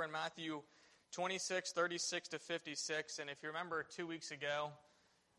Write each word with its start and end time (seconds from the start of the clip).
We're 0.00 0.06
in 0.06 0.12
Matthew 0.12 0.62
26, 1.12 1.72
36 1.72 2.28
to 2.28 2.38
56. 2.38 3.18
And 3.18 3.28
if 3.28 3.42
you 3.42 3.50
remember 3.50 3.84
two 3.94 4.06
weeks 4.06 4.30
ago, 4.30 4.70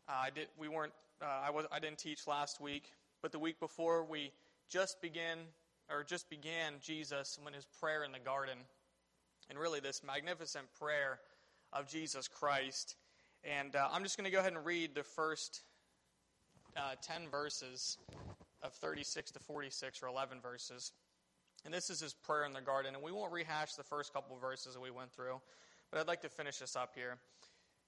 uh, 0.08 0.12
I, 0.26 0.30
did, 0.30 0.46
we 0.56 0.68
weren't, 0.68 0.92
uh, 1.20 1.40
I, 1.44 1.50
was, 1.50 1.66
I 1.72 1.80
didn't 1.80 1.98
teach 1.98 2.28
last 2.28 2.60
week, 2.60 2.92
but 3.22 3.32
the 3.32 3.40
week 3.40 3.58
before 3.58 4.04
we 4.04 4.30
just 4.70 5.02
began, 5.02 5.38
or 5.90 6.04
just 6.04 6.30
began 6.30 6.74
Jesus 6.80 7.40
when 7.42 7.54
his 7.54 7.66
prayer 7.80 8.04
in 8.04 8.12
the 8.12 8.20
garden. 8.20 8.56
And 9.50 9.58
really 9.58 9.80
this 9.80 10.02
magnificent 10.06 10.66
prayer 10.78 11.18
of 11.72 11.88
Jesus 11.88 12.28
Christ. 12.28 12.94
And 13.42 13.74
uh, 13.74 13.88
I'm 13.90 14.04
just 14.04 14.16
going 14.16 14.26
to 14.26 14.30
go 14.30 14.38
ahead 14.38 14.52
and 14.52 14.64
read 14.64 14.94
the 14.94 15.02
first 15.02 15.62
uh, 16.76 16.94
10 17.02 17.22
verses 17.32 17.98
of 18.62 18.72
36 18.74 19.32
to 19.32 19.40
46, 19.40 20.04
or 20.04 20.06
11 20.06 20.38
verses. 20.40 20.92
And 21.64 21.72
this 21.72 21.90
is 21.90 22.00
his 22.00 22.14
prayer 22.14 22.44
in 22.44 22.52
the 22.52 22.60
garden. 22.60 22.94
And 22.94 23.02
we 23.02 23.12
won't 23.12 23.32
rehash 23.32 23.74
the 23.74 23.84
first 23.84 24.12
couple 24.12 24.36
verses 24.36 24.74
that 24.74 24.80
we 24.80 24.90
went 24.90 25.12
through, 25.12 25.40
but 25.90 26.00
I'd 26.00 26.08
like 26.08 26.22
to 26.22 26.28
finish 26.28 26.58
this 26.58 26.76
up 26.76 26.92
here. 26.94 27.18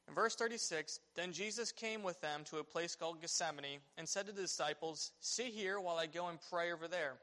In 0.06 0.14
verse 0.14 0.34
36, 0.34 1.00
then 1.14 1.33
Jesus 1.33 1.73
came 1.73 2.02
with 2.02 2.20
them 2.20 2.42
to 2.50 2.59
a 2.59 2.64
place 2.64 2.95
called 2.95 3.20
Gethsemane 3.20 3.80
and 3.97 4.09
said 4.09 4.27
to 4.27 4.33
the 4.33 4.42
disciples, 4.42 5.12
Sit 5.20 5.47
here 5.47 5.80
while 5.80 5.97
I 5.97 6.06
go 6.06 6.28
and 6.28 6.38
pray 6.50 6.73
over 6.73 6.88
there. 6.88 7.14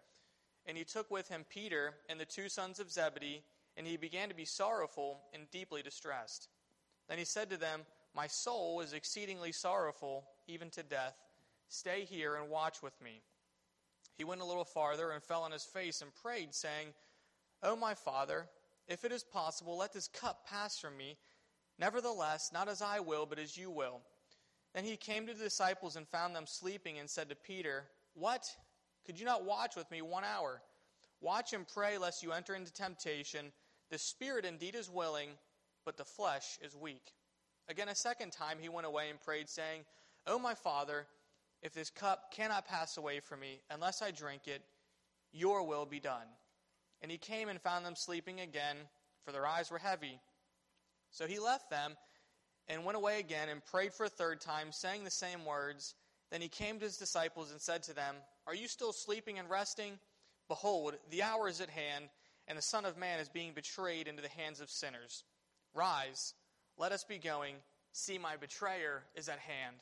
And 0.66 0.77
he 0.77 0.84
took 0.84 1.10
with 1.12 1.27
him 1.27 1.46
Peter 1.50 1.94
and 2.10 2.20
the 2.20 2.26
two 2.26 2.50
sons 2.50 2.80
of 2.80 2.91
Zebedee, 2.91 3.44
and 3.77 3.86
he 3.86 3.98
began 3.98 4.30
to 4.30 4.36
be 4.36 4.46
sorrowful 4.46 5.20
and 5.34 5.49
deeply 5.52 5.82
distressed. 5.82 6.49
Then 7.08 7.18
he 7.18 7.26
said 7.26 7.49
to 7.49 7.58
them, 7.58 7.82
My 8.16 8.27
soul 8.27 8.82
is 8.82 8.94
exceedingly 8.94 9.52
sorrowful, 9.52 10.26
even 10.48 10.70
to 10.72 10.84
death. 10.84 11.16
Stay 11.70 12.05
here 12.05 12.36
and 12.36 12.49
watch 12.49 12.82
with 12.82 12.99
me. 13.02 13.22
He 14.22 14.26
went 14.26 14.42
a 14.42 14.46
little 14.46 14.66
farther 14.66 15.10
and 15.10 15.24
fell 15.24 15.42
on 15.42 15.52
his 15.52 15.64
face 15.64 16.04
and 16.04 16.14
prayed, 16.14 16.54
saying, 16.54 16.94
O 17.64 17.76
my 17.76 17.96
Father, 17.96 18.46
if 18.88 19.04
it 19.04 19.12
is 19.12 19.24
possible, 19.24 19.76
let 19.76 19.94
this 19.94 20.08
cup 20.08 20.46
pass 20.46 20.78
from 20.78 20.96
me. 20.96 21.18
Nevertheless, 21.80 22.52
not 22.54 22.70
as 22.70 22.84
I 22.84 23.00
will, 23.00 23.26
but 23.26 23.40
as 23.40 23.58
you 23.58 23.72
will. 23.72 24.00
Then 24.76 24.84
he 24.84 24.96
came 24.96 25.26
to 25.26 25.34
the 25.34 25.46
disciples 25.46 25.96
and 25.96 26.08
found 26.08 26.36
them 26.36 26.46
sleeping 26.46 27.00
and 27.00 27.10
said 27.10 27.30
to 27.30 27.36
Peter, 27.36 27.86
What? 28.13 28.46
Could 29.08 29.20
you 29.20 29.26
not 29.26 29.44
watch 29.44 29.76
with 29.76 29.90
me 29.90 30.04
one 30.04 30.24
hour? 30.24 30.62
Watch 31.20 31.54
and 31.54 31.68
pray 31.68 31.98
lest 31.98 32.22
you 32.22 32.32
enter 32.32 32.54
into 32.54 32.72
temptation. 32.72 33.52
The 33.90 33.98
spirit 33.98 34.46
indeed 34.46 34.76
is 34.76 34.88
willing, 34.88 35.30
but 35.84 35.98
the 35.98 36.06
flesh 36.06 36.60
is 36.62 36.76
weak. 36.76 37.13
Again, 37.68 37.90
a 37.90 37.96
second 37.96 38.34
time 38.34 38.58
he 38.62 38.70
went 38.70 38.85
away 38.85 39.10
and 39.10 39.20
prayed, 39.20 39.50
saying, 39.50 39.82
O 40.28 40.38
my 40.38 40.54
Father, 40.54 41.08
if 41.62 41.73
this 41.73 41.90
cup 41.90 42.31
cannot 42.31 42.67
pass 42.67 42.98
away 42.98 43.20
from 43.20 43.40
me 43.40 43.62
unless 43.70 44.01
I 44.01 44.12
drink 44.12 44.48
it, 44.48 44.63
your 45.31 45.63
will 45.63 45.85
be 45.85 45.99
done. 45.99 46.27
And 47.01 47.12
he 47.12 47.17
came 47.17 47.49
and 47.49 47.62
found 47.62 47.85
them 47.85 47.95
sleeping 47.95 48.40
again, 48.40 48.77
for 49.23 49.31
their 49.31 49.45
eyes 49.45 49.71
were 49.71 49.77
heavy. 49.77 50.20
So 51.12 51.27
he 51.27 51.39
left 51.39 51.70
them 51.70 51.95
and 52.67 52.85
went 52.85 52.98
away 52.98 53.20
again 53.20 53.49
and 53.49 53.65
prayed 53.65 53.93
for 53.93 54.05
a 54.05 54.09
third 54.09 54.41
time, 54.41 54.71
saying 54.71 55.04
the 55.04 55.12
same 55.12 55.45
words. 55.45 55.95
Then 56.32 56.41
he 56.41 56.48
came 56.48 56.79
to 56.79 56.85
his 56.85 56.98
disciples 56.98 57.51
and 57.51 57.59
said 57.59 57.84
to 57.84 57.95
them, 57.95 58.15
Are 58.48 58.55
you 58.55 58.67
still 58.67 58.93
sleeping 58.93 59.39
and 59.39 59.49
resting? 59.49 59.99
Behold, 60.48 60.95
the 61.09 61.23
hour 61.23 61.48
is 61.48 61.62
at 61.62 61.70
hand, 61.70 62.09
and 62.48 62.57
the 62.57 62.62
Son 62.62 62.85
of 62.85 62.98
Man 62.98 63.20
is 63.20 63.29
being 63.29 63.54
betrayed 63.54 64.07
into 64.07 64.22
the 64.22 64.29
hands 64.29 64.62
of 64.62 64.69
sinners. 64.69 65.23
Rise, 65.73 66.34
let 66.78 66.91
us 66.91 67.03
be 67.03 67.17
going. 67.17 67.56
See, 67.94 68.17
my 68.17 68.38
betrayer 68.38 69.03
is 69.16 69.28
at 69.28 69.39
hand. 69.39 69.75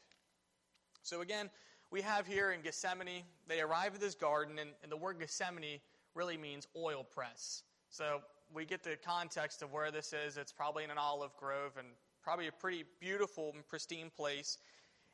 So 1.04 1.22
again, 1.22 1.50
we 1.92 2.02
have 2.02 2.28
here 2.28 2.52
in 2.52 2.62
Gethsemane, 2.62 3.24
they 3.48 3.62
arrive 3.62 3.96
at 3.96 4.02
this 4.02 4.16
garden, 4.16 4.60
and, 4.60 4.72
and 4.84 4.92
the 4.92 4.98
word 4.98 5.20
Gethsemane 5.20 5.80
really 6.14 6.38
means 6.38 6.68
oil 6.76 7.04
press. 7.04 7.64
So 7.90 8.22
we 8.54 8.66
get 8.66 8.84
the 8.84 8.98
context 9.04 9.62
of 9.62 9.72
where 9.72 9.92
this 9.92 10.14
is. 10.14 10.38
It's 10.38 10.52
probably 10.52 10.84
in 10.84 10.92
an 10.92 10.98
olive 10.98 11.36
grove 11.38 11.74
and 11.78 11.88
probably 12.24 12.48
a 12.48 12.52
pretty 12.52 12.86
beautiful 13.00 13.52
and 13.56 13.68
pristine 13.68 14.12
place. 14.16 14.58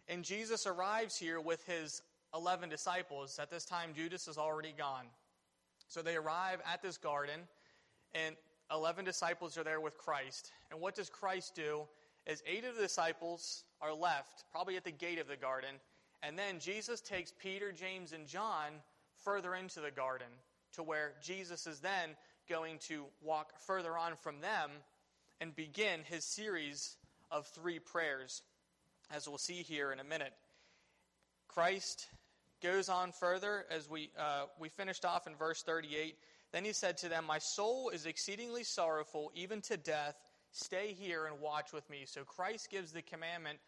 And 0.08 0.24
Jesus 0.24 0.68
arrives 0.68 1.18
here 1.18 1.40
with 1.40 1.66
his 1.66 2.02
11 2.34 2.70
disciples. 2.70 3.40
At 3.40 3.50
this 3.50 3.66
time, 3.66 3.92
Judas 3.96 4.28
is 4.28 4.38
already 4.38 4.74
gone. 4.78 5.06
So 5.88 6.02
they 6.02 6.16
arrive 6.16 6.60
at 6.72 6.82
this 6.82 6.98
garden, 6.98 7.42
and 8.14 8.36
11 8.72 9.06
disciples 9.06 9.58
are 9.58 9.64
there 9.64 9.80
with 9.80 9.98
Christ. 9.98 10.52
And 10.72 10.82
what 10.82 10.96
does 10.96 11.10
Christ 11.10 11.56
do? 11.56 11.84
As 12.28 12.42
eight 12.48 12.66
of 12.66 12.76
the 12.76 12.82
disciples 12.82 13.64
are 13.82 13.94
left, 13.94 14.46
probably 14.52 14.78
at 14.78 14.84
the 14.84 14.92
gate 14.92 15.20
of 15.20 15.28
the 15.28 15.38
garden, 15.38 15.76
and 16.26 16.38
then 16.38 16.60
Jesus 16.60 17.02
takes 17.02 17.32
Peter, 17.32 17.72
James, 17.72 18.12
and 18.12 18.26
John 18.28 18.72
further 19.24 19.54
into 19.56 19.80
the 19.80 19.92
garden 19.92 20.28
to 20.74 20.84
where 20.84 21.14
Jesus 21.22 21.68
is 21.68 21.80
then 21.80 22.16
going 22.50 22.80
to 22.88 23.06
walk 23.22 23.60
further 23.60 23.98
on 23.98 24.14
from 24.16 24.42
them 24.42 24.72
and 25.40 25.56
begin 25.56 26.02
his 26.04 26.24
series 26.24 26.98
of 27.32 27.46
three 27.48 27.80
prayers, 27.80 28.42
as 29.14 29.28
we'll 29.28 29.38
see 29.38 29.62
here 29.62 29.92
in 29.92 30.00
a 30.00 30.04
minute. 30.04 30.34
Christ 31.48 32.08
goes 32.62 32.90
on 32.90 33.12
further 33.12 33.66
as 33.70 33.90
we, 33.90 34.10
uh, 34.18 34.46
we 34.60 34.70
finished 34.70 35.06
off 35.06 35.28
in 35.28 35.36
verse 35.36 35.62
38. 35.64 36.18
Then 36.52 36.66
he 36.66 36.74
said 36.74 36.98
to 36.98 37.10
them, 37.10 37.26
My 37.26 37.40
soul 37.40 37.90
is 37.90 38.06
exceedingly 38.06 38.64
sorrowful, 38.64 39.32
even 39.36 39.62
to 39.62 39.78
death. 39.78 40.16
Stay 40.52 40.96
here 40.98 41.26
and 41.26 41.40
watch 41.40 41.74
with 41.74 41.90
me. 41.90 42.04
So 42.06 42.24
Christ 42.24 42.70
gives 42.72 42.92
the 42.92 43.02
commandment 43.02 43.60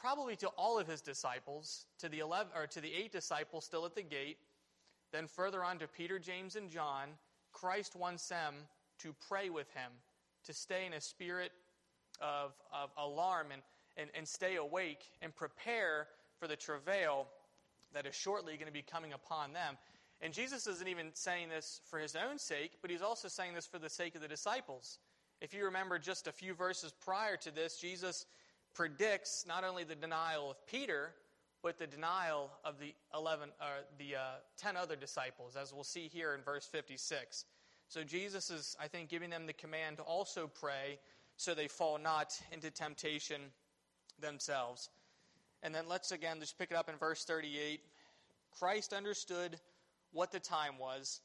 probably 0.00 0.34
to 0.36 0.48
all 0.48 0.78
of 0.78 0.88
his 0.88 1.02
disciples, 1.02 1.86
to 1.98 2.08
the 2.08 2.20
11 2.20 2.52
or 2.56 2.66
to 2.66 2.80
the 2.80 2.92
8 2.92 3.12
disciples 3.12 3.64
still 3.64 3.84
at 3.84 3.94
the 3.94 4.02
gate, 4.02 4.38
then 5.12 5.26
further 5.26 5.62
on 5.62 5.78
to 5.78 5.86
Peter, 5.86 6.18
James 6.18 6.56
and 6.56 6.70
John, 6.70 7.10
Christ 7.52 7.94
wants 7.94 8.28
them 8.28 8.54
to 9.00 9.14
pray 9.28 9.50
with 9.50 9.70
him, 9.72 9.90
to 10.44 10.52
stay 10.52 10.86
in 10.86 10.94
a 10.94 11.00
spirit 11.00 11.52
of, 12.20 12.52
of 12.72 12.90
alarm 12.96 13.48
and, 13.52 13.62
and, 13.96 14.10
and 14.14 14.26
stay 14.26 14.56
awake 14.56 15.02
and 15.20 15.34
prepare 15.34 16.06
for 16.38 16.48
the 16.48 16.56
travail 16.56 17.26
that 17.92 18.06
is 18.06 18.14
shortly 18.14 18.54
going 18.54 18.66
to 18.66 18.72
be 18.72 18.82
coming 18.82 19.12
upon 19.12 19.52
them. 19.52 19.76
And 20.22 20.32
Jesus 20.32 20.66
isn't 20.66 20.88
even 20.88 21.08
saying 21.14 21.48
this 21.48 21.80
for 21.84 21.98
his 21.98 22.14
own 22.14 22.38
sake, 22.38 22.72
but 22.82 22.90
he's 22.90 23.02
also 23.02 23.28
saying 23.28 23.54
this 23.54 23.66
for 23.66 23.78
the 23.78 23.88
sake 23.88 24.14
of 24.14 24.20
the 24.20 24.28
disciples. 24.28 24.98
If 25.40 25.54
you 25.54 25.64
remember 25.64 25.98
just 25.98 26.26
a 26.26 26.32
few 26.32 26.54
verses 26.54 26.92
prior 26.92 27.36
to 27.38 27.50
this, 27.50 27.78
Jesus 27.78 28.26
predicts 28.74 29.44
not 29.46 29.64
only 29.64 29.84
the 29.84 29.94
denial 29.94 30.50
of 30.50 30.66
Peter, 30.66 31.12
but 31.62 31.78
the 31.78 31.86
denial 31.86 32.50
of 32.64 32.78
the 32.78 32.94
11, 33.14 33.50
uh, 33.60 33.64
the 33.98 34.16
uh, 34.16 34.20
10 34.58 34.76
other 34.76 34.96
disciples, 34.96 35.56
as 35.56 35.74
we'll 35.74 35.84
see 35.84 36.08
here 36.08 36.34
in 36.34 36.42
verse 36.42 36.66
56. 36.66 37.44
So 37.88 38.04
Jesus 38.04 38.50
is, 38.50 38.76
I 38.80 38.88
think, 38.88 39.08
giving 39.08 39.30
them 39.30 39.46
the 39.46 39.52
command 39.52 39.98
to 39.98 40.02
also 40.02 40.48
pray 40.48 40.98
so 41.36 41.54
they 41.54 41.68
fall 41.68 41.98
not 41.98 42.38
into 42.52 42.70
temptation 42.70 43.40
themselves. 44.20 44.90
And 45.62 45.74
then 45.74 45.84
let's 45.88 46.12
again 46.12 46.40
just 46.40 46.58
pick 46.58 46.70
it 46.70 46.76
up 46.76 46.88
in 46.88 46.96
verse 46.96 47.24
38. 47.24 47.80
Christ 48.58 48.92
understood 48.92 49.58
what 50.12 50.32
the 50.32 50.40
time 50.40 50.78
was. 50.78 51.20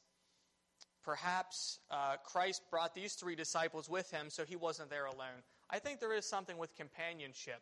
Perhaps 1.04 1.78
uh, 1.90 2.16
Christ 2.24 2.62
brought 2.70 2.94
these 2.94 3.14
three 3.14 3.36
disciples 3.36 3.88
with 3.88 4.10
him 4.10 4.28
so 4.28 4.44
he 4.44 4.56
wasn't 4.56 4.90
there 4.90 5.06
alone. 5.06 5.42
I 5.70 5.78
think 5.78 6.00
there 6.00 6.12
is 6.12 6.24
something 6.24 6.58
with 6.58 6.74
companionship. 6.76 7.60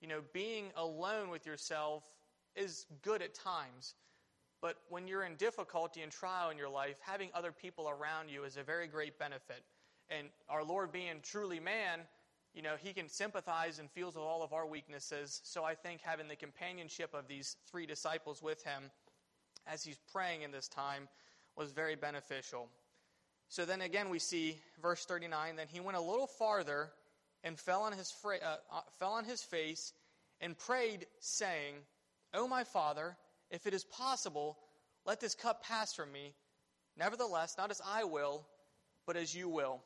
You 0.00 0.08
know, 0.08 0.20
being 0.32 0.66
alone 0.76 1.30
with 1.30 1.46
yourself 1.46 2.04
is 2.56 2.86
good 3.02 3.22
at 3.22 3.34
times, 3.34 3.94
but 4.60 4.76
when 4.88 5.06
you're 5.06 5.24
in 5.24 5.34
difficulty 5.36 6.02
and 6.02 6.10
trial 6.10 6.50
in 6.50 6.56
your 6.56 6.68
life, 6.68 6.96
having 7.00 7.30
other 7.34 7.52
people 7.52 7.88
around 7.88 8.30
you 8.30 8.44
is 8.44 8.56
a 8.56 8.62
very 8.62 8.86
great 8.86 9.18
benefit. 9.18 9.62
And 10.08 10.28
our 10.48 10.64
Lord 10.64 10.92
being 10.92 11.20
truly 11.22 11.60
man, 11.60 12.00
you 12.54 12.62
know, 12.62 12.74
he 12.78 12.92
can 12.92 13.08
sympathize 13.08 13.78
and 13.78 13.90
feels 13.90 14.14
with 14.14 14.24
all 14.24 14.42
of 14.42 14.52
our 14.52 14.66
weaknesses. 14.66 15.40
So 15.44 15.64
I 15.64 15.74
think 15.74 16.00
having 16.00 16.28
the 16.28 16.36
companionship 16.36 17.12
of 17.12 17.26
these 17.26 17.56
three 17.70 17.84
disciples 17.84 18.42
with 18.42 18.62
him 18.64 18.84
as 19.66 19.82
he's 19.82 19.98
praying 20.12 20.42
in 20.42 20.50
this 20.50 20.68
time 20.68 21.08
was 21.56 21.72
very 21.72 21.96
beneficial. 21.96 22.68
So 23.48 23.64
then 23.64 23.82
again, 23.82 24.08
we 24.08 24.18
see 24.18 24.58
verse 24.80 25.04
39 25.04 25.56
then 25.56 25.66
he 25.68 25.80
went 25.80 25.96
a 25.96 26.00
little 26.00 26.26
farther 26.26 26.90
and 27.44 27.60
fell 27.60 27.82
on 27.82 27.92
his, 27.92 28.10
fra- 28.10 28.40
uh, 28.42 28.56
uh, 28.72 28.80
fell 28.98 29.12
on 29.12 29.24
his 29.24 29.42
face 29.42 29.92
and 30.40 30.58
prayed, 30.58 31.06
saying, 31.20 31.74
O 32.32 32.48
my 32.48 32.64
Father, 32.64 33.16
if 33.50 33.66
it 33.66 33.74
is 33.74 33.84
possible, 33.84 34.58
let 35.06 35.20
this 35.20 35.34
cup 35.34 35.62
pass 35.62 35.94
from 35.94 36.10
me. 36.10 36.34
Nevertheless, 36.96 37.56
not 37.56 37.70
as 37.70 37.80
I 37.86 38.04
will, 38.04 38.46
but 39.06 39.16
as 39.16 39.34
you 39.34 39.48
will. 39.48 39.82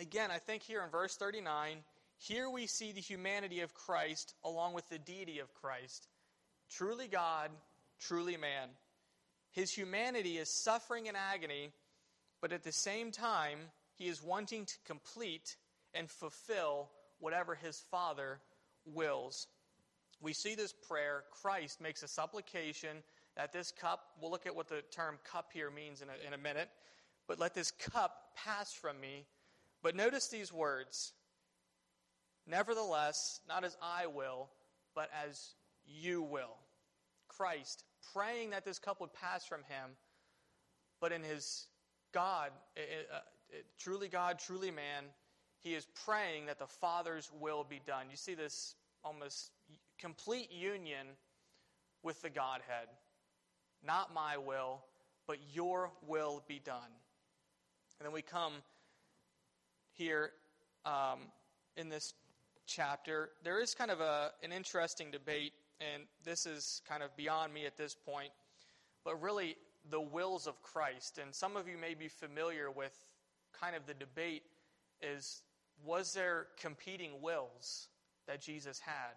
Again, 0.00 0.30
I 0.30 0.38
think 0.38 0.62
here 0.62 0.82
in 0.82 0.90
verse 0.90 1.16
39, 1.16 1.78
here 2.16 2.48
we 2.48 2.66
see 2.66 2.92
the 2.92 3.00
humanity 3.00 3.60
of 3.60 3.74
Christ 3.74 4.34
along 4.44 4.74
with 4.74 4.88
the 4.88 4.98
deity 4.98 5.40
of 5.40 5.52
Christ. 5.54 6.06
Truly 6.70 7.08
God, 7.08 7.50
truly 7.98 8.36
man. 8.36 8.68
His 9.50 9.72
humanity 9.72 10.38
is 10.38 10.48
suffering 10.48 11.08
and 11.08 11.16
agony, 11.16 11.72
but 12.40 12.52
at 12.52 12.62
the 12.62 12.72
same 12.72 13.10
time, 13.10 13.58
he 13.96 14.06
is 14.06 14.22
wanting 14.22 14.64
to 14.66 14.74
complete 14.86 15.56
and 15.94 16.08
fulfill 16.08 16.90
whatever 17.18 17.54
his 17.54 17.82
Father 17.90 18.40
wills. 18.84 19.46
We 20.20 20.32
see 20.32 20.54
this 20.54 20.72
prayer. 20.72 21.24
Christ 21.42 21.80
makes 21.80 22.02
a 22.02 22.08
supplication 22.08 22.98
that 23.36 23.52
this 23.52 23.72
cup, 23.72 24.00
we'll 24.20 24.30
look 24.30 24.46
at 24.46 24.54
what 24.54 24.68
the 24.68 24.82
term 24.90 25.18
cup 25.24 25.50
here 25.52 25.70
means 25.70 26.02
in 26.02 26.08
a, 26.08 26.26
in 26.26 26.34
a 26.34 26.38
minute, 26.38 26.68
but 27.26 27.38
let 27.38 27.54
this 27.54 27.70
cup 27.70 28.32
pass 28.36 28.72
from 28.72 29.00
me. 29.00 29.26
But 29.82 29.96
notice 29.96 30.28
these 30.28 30.52
words 30.52 31.12
Nevertheless, 32.46 33.40
not 33.48 33.64
as 33.64 33.76
I 33.80 34.06
will, 34.06 34.48
but 34.94 35.08
as 35.24 35.54
you 35.86 36.22
will. 36.22 36.56
Christ, 37.28 37.84
praying 38.12 38.50
that 38.50 38.64
this 38.64 38.78
cup 38.78 39.00
would 39.00 39.12
pass 39.12 39.46
from 39.46 39.60
him, 39.68 39.90
but 41.00 41.12
in 41.12 41.22
his 41.22 41.66
God, 42.12 42.50
it, 42.76 43.08
uh, 43.12 43.20
it, 43.50 43.66
truly 43.78 44.08
God, 44.08 44.38
truly 44.38 44.70
man, 44.70 45.04
he 45.62 45.74
is 45.74 45.86
praying 46.04 46.46
that 46.46 46.58
the 46.58 46.66
Father's 46.66 47.30
will 47.38 47.64
be 47.64 47.80
done. 47.86 48.06
You 48.10 48.16
see 48.16 48.34
this 48.34 48.74
almost 49.04 49.52
complete 49.98 50.50
union 50.50 51.06
with 52.02 52.22
the 52.22 52.30
Godhead. 52.30 52.88
Not 53.86 54.14
my 54.14 54.36
will, 54.36 54.82
but 55.26 55.38
your 55.52 55.90
will 56.06 56.42
be 56.48 56.60
done. 56.64 56.90
And 57.98 58.06
then 58.06 58.12
we 58.12 58.22
come 58.22 58.54
here 59.92 60.32
um, 60.86 61.18
in 61.76 61.88
this 61.88 62.14
chapter. 62.66 63.30
There 63.44 63.60
is 63.60 63.74
kind 63.74 63.90
of 63.90 64.00
a, 64.00 64.32
an 64.42 64.52
interesting 64.52 65.10
debate, 65.10 65.52
and 65.80 66.04
this 66.24 66.46
is 66.46 66.80
kind 66.88 67.02
of 67.02 67.14
beyond 67.16 67.52
me 67.52 67.66
at 67.66 67.76
this 67.76 67.94
point, 67.94 68.30
but 69.04 69.20
really 69.20 69.56
the 69.90 70.00
wills 70.00 70.46
of 70.46 70.62
Christ. 70.62 71.18
And 71.18 71.34
some 71.34 71.56
of 71.56 71.68
you 71.68 71.76
may 71.76 71.94
be 71.94 72.08
familiar 72.08 72.70
with 72.70 73.04
kind 73.58 73.76
of 73.76 73.86
the 73.86 73.94
debate 73.94 74.44
is 75.02 75.42
was 75.84 76.12
there 76.12 76.46
competing 76.58 77.20
wills 77.22 77.88
that 78.26 78.40
Jesus 78.40 78.78
had? 78.78 79.14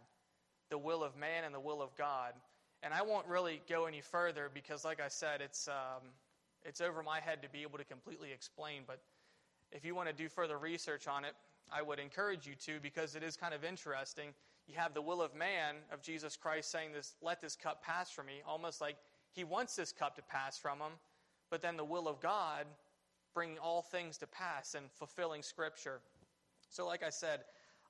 The 0.70 0.78
will 0.78 1.04
of 1.04 1.16
man 1.18 1.44
and 1.44 1.54
the 1.54 1.60
will 1.60 1.82
of 1.82 1.96
God. 1.96 2.34
And 2.82 2.94
I 2.94 3.02
won't 3.02 3.28
really 3.28 3.62
go 3.70 3.86
any 3.86 4.02
further 4.02 4.50
because, 4.54 4.84
like 4.84 5.00
I 5.00 5.08
said, 5.08 5.42
it's, 5.42 5.68
um, 5.68 6.10
it's 6.64 6.82
over 6.82 7.04
my 7.04 7.20
head 7.20 7.42
to 7.44 7.50
be 7.50 7.62
able 7.62 7.78
to 7.78 7.86
completely 7.86 8.32
explain. 8.32 8.82
But 8.86 9.00
if 9.72 9.86
you 9.86 9.96
want 9.96 10.10
to 10.10 10.14
do 10.14 10.30
further 10.30 10.58
research 10.58 11.08
on 11.08 11.26
it, 11.26 11.34
I 11.72 11.82
would 11.82 12.00
encourage 12.00 12.46
you 12.46 12.56
to 12.66 12.80
because 12.82 13.16
it 13.16 13.24
is 13.24 13.38
kind 13.38 13.54
of 13.54 13.64
interesting. 13.64 14.34
You 14.68 14.76
have 14.76 14.94
the 14.94 15.02
will 15.02 15.22
of 15.22 15.36
man, 15.36 15.76
of 15.92 16.02
Jesus 16.02 16.36
Christ, 16.36 16.72
saying 16.72 16.94
this, 16.94 17.16
let 17.22 17.42
this 17.42 17.56
cup 17.56 17.84
pass 17.84 18.12
from 18.12 18.28
me, 18.28 18.42
almost 18.48 18.82
like 18.82 18.98
he 19.32 19.44
wants 19.44 19.76
this 19.76 19.92
cup 19.92 20.16
to 20.16 20.22
pass 20.22 20.58
from 20.58 20.80
him, 20.80 20.92
but 21.50 21.62
then 21.62 21.78
the 21.78 21.84
will 21.84 22.08
of 22.08 22.20
God 22.22 22.66
bringing 23.34 23.58
all 23.58 23.82
things 23.82 24.18
to 24.20 24.28
pass 24.28 24.76
and 24.76 24.86
fulfilling 24.92 25.42
Scripture. 25.42 26.00
So, 26.74 26.88
like 26.88 27.04
I 27.04 27.12
said, 27.12 27.42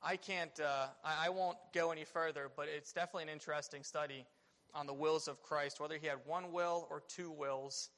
I 0.03 0.17
can't, 0.17 0.59
uh, 0.59 0.87
I, 1.05 1.27
I 1.27 1.29
won't 1.29 1.55
go 1.73 1.93
any 1.93 2.03
further, 2.03 2.51
but 2.53 2.67
it's 2.67 2.91
definitely 2.91 3.23
an 3.23 3.29
interesting 3.29 3.81
study 3.81 4.25
on 4.73 4.87
the 4.87 4.93
wills 4.93 5.29
of 5.29 5.41
Christ, 5.41 5.79
whether 5.79 5.97
he 5.97 6.05
had 6.05 6.17
one 6.25 6.51
will 6.51 6.85
or 6.91 7.01
two 7.07 7.31
wills, 7.31 7.91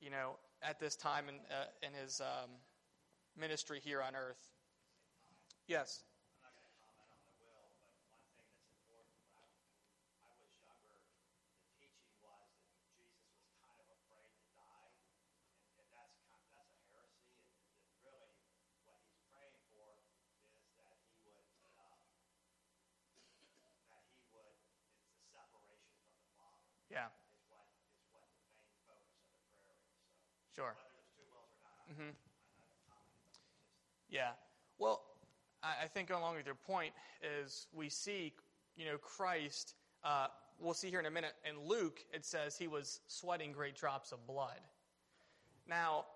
you 0.00 0.08
know, 0.08 0.36
at 0.62 0.78
this 0.78 0.94
time 0.94 1.24
in, 1.28 1.34
uh, 1.50 1.64
in 1.82 1.92
his 2.00 2.20
um, 2.20 2.50
ministry 3.36 3.80
here 3.82 4.00
on 4.00 4.14
earth. 4.14 4.52
Yes. 5.66 6.04
Yeah. 26.90 27.06
Sure. 30.54 30.74
Mm-hmm. 31.90 32.10
Yeah. 34.10 34.30
Well, 34.78 35.02
I 35.62 35.86
think 35.86 36.10
along 36.10 36.36
with 36.36 36.46
your 36.46 36.54
point 36.54 36.92
is 37.22 37.66
we 37.72 37.88
see, 37.88 38.32
you 38.76 38.86
know, 38.86 38.96
Christ. 38.98 39.74
Uh, 40.02 40.26
we'll 40.58 40.74
see 40.74 40.88
here 40.88 41.00
in 41.00 41.06
a 41.06 41.10
minute. 41.10 41.34
In 41.48 41.68
Luke, 41.68 42.00
it 42.12 42.24
says 42.24 42.56
he 42.56 42.66
was 42.66 43.00
sweating 43.06 43.52
great 43.52 43.76
drops 43.76 44.10
of 44.10 44.26
blood. 44.26 44.60
Now, 45.68 46.06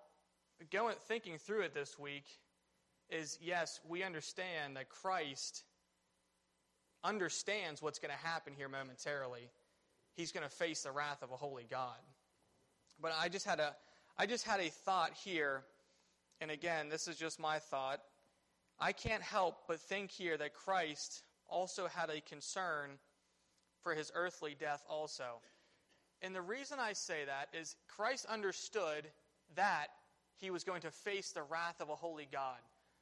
going 0.72 0.96
thinking 1.06 1.38
through 1.38 1.62
it 1.62 1.74
this 1.74 1.98
week 1.98 2.24
is 3.10 3.38
yes, 3.40 3.80
we 3.86 4.02
understand 4.02 4.76
that 4.76 4.88
Christ 4.88 5.64
understands 7.04 7.82
what's 7.82 7.98
going 7.98 8.12
to 8.12 8.26
happen 8.26 8.54
here 8.56 8.68
momentarily 8.68 9.50
he's 10.14 10.32
going 10.32 10.44
to 10.44 10.54
face 10.54 10.82
the 10.82 10.92
wrath 10.92 11.22
of 11.22 11.30
a 11.30 11.36
holy 11.36 11.66
God. 11.68 11.98
But 13.00 13.12
I 13.18 13.28
just 13.28 13.46
had 13.46 13.60
a 13.60 13.74
I 14.16 14.26
just 14.26 14.44
had 14.44 14.60
a 14.60 14.68
thought 14.68 15.12
here, 15.12 15.64
and 16.40 16.50
again, 16.50 16.88
this 16.88 17.08
is 17.08 17.16
just 17.16 17.40
my 17.40 17.58
thought. 17.58 18.00
I 18.78 18.92
can't 18.92 19.22
help 19.22 19.66
but 19.66 19.80
think 19.80 20.10
here 20.10 20.36
that 20.36 20.54
Christ 20.54 21.22
also 21.48 21.88
had 21.88 22.10
a 22.10 22.20
concern 22.20 22.90
for 23.82 23.94
his 23.94 24.12
earthly 24.14 24.56
death 24.58 24.84
also. 24.88 25.40
And 26.22 26.34
the 26.34 26.40
reason 26.40 26.78
I 26.78 26.92
say 26.92 27.24
that 27.26 27.48
is 27.52 27.76
Christ 27.88 28.24
understood 28.26 29.10
that 29.56 29.88
he 30.36 30.50
was 30.50 30.64
going 30.64 30.80
to 30.82 30.90
face 30.90 31.30
the 31.30 31.42
wrath 31.42 31.80
of 31.80 31.90
a 31.90 31.94
holy 31.94 32.28
God. 32.30 32.58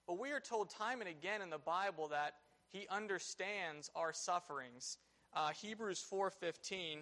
But 0.06 0.19
we 0.19 0.32
are 0.32 0.41
told 0.41 0.70
time 0.70 1.00
and 1.00 1.08
again 1.08 1.43
in 1.43 1.50
the 1.50 1.58
Bible 1.58 2.08
that 2.08 2.35
he 2.70 2.87
understands 2.91 3.91
our 3.94 4.12
sufferings. 4.12 4.99
Uh, 5.34 5.50
Hebrews 5.50 6.05
4.15, 6.12 6.99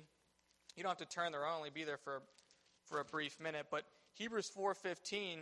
you 0.77 0.83
don't 0.83 0.91
have 0.91 0.99
to 0.99 1.05
turn 1.05 1.33
there, 1.33 1.45
I'll 1.45 1.57
only 1.57 1.71
be 1.71 1.85
there 1.85 1.97
for, 1.97 2.23
for 2.85 3.01
a 3.01 3.05
brief 3.05 3.41
minute, 3.41 3.67
but 3.71 3.85
Hebrews 4.15 4.51
4.15, 4.57 5.41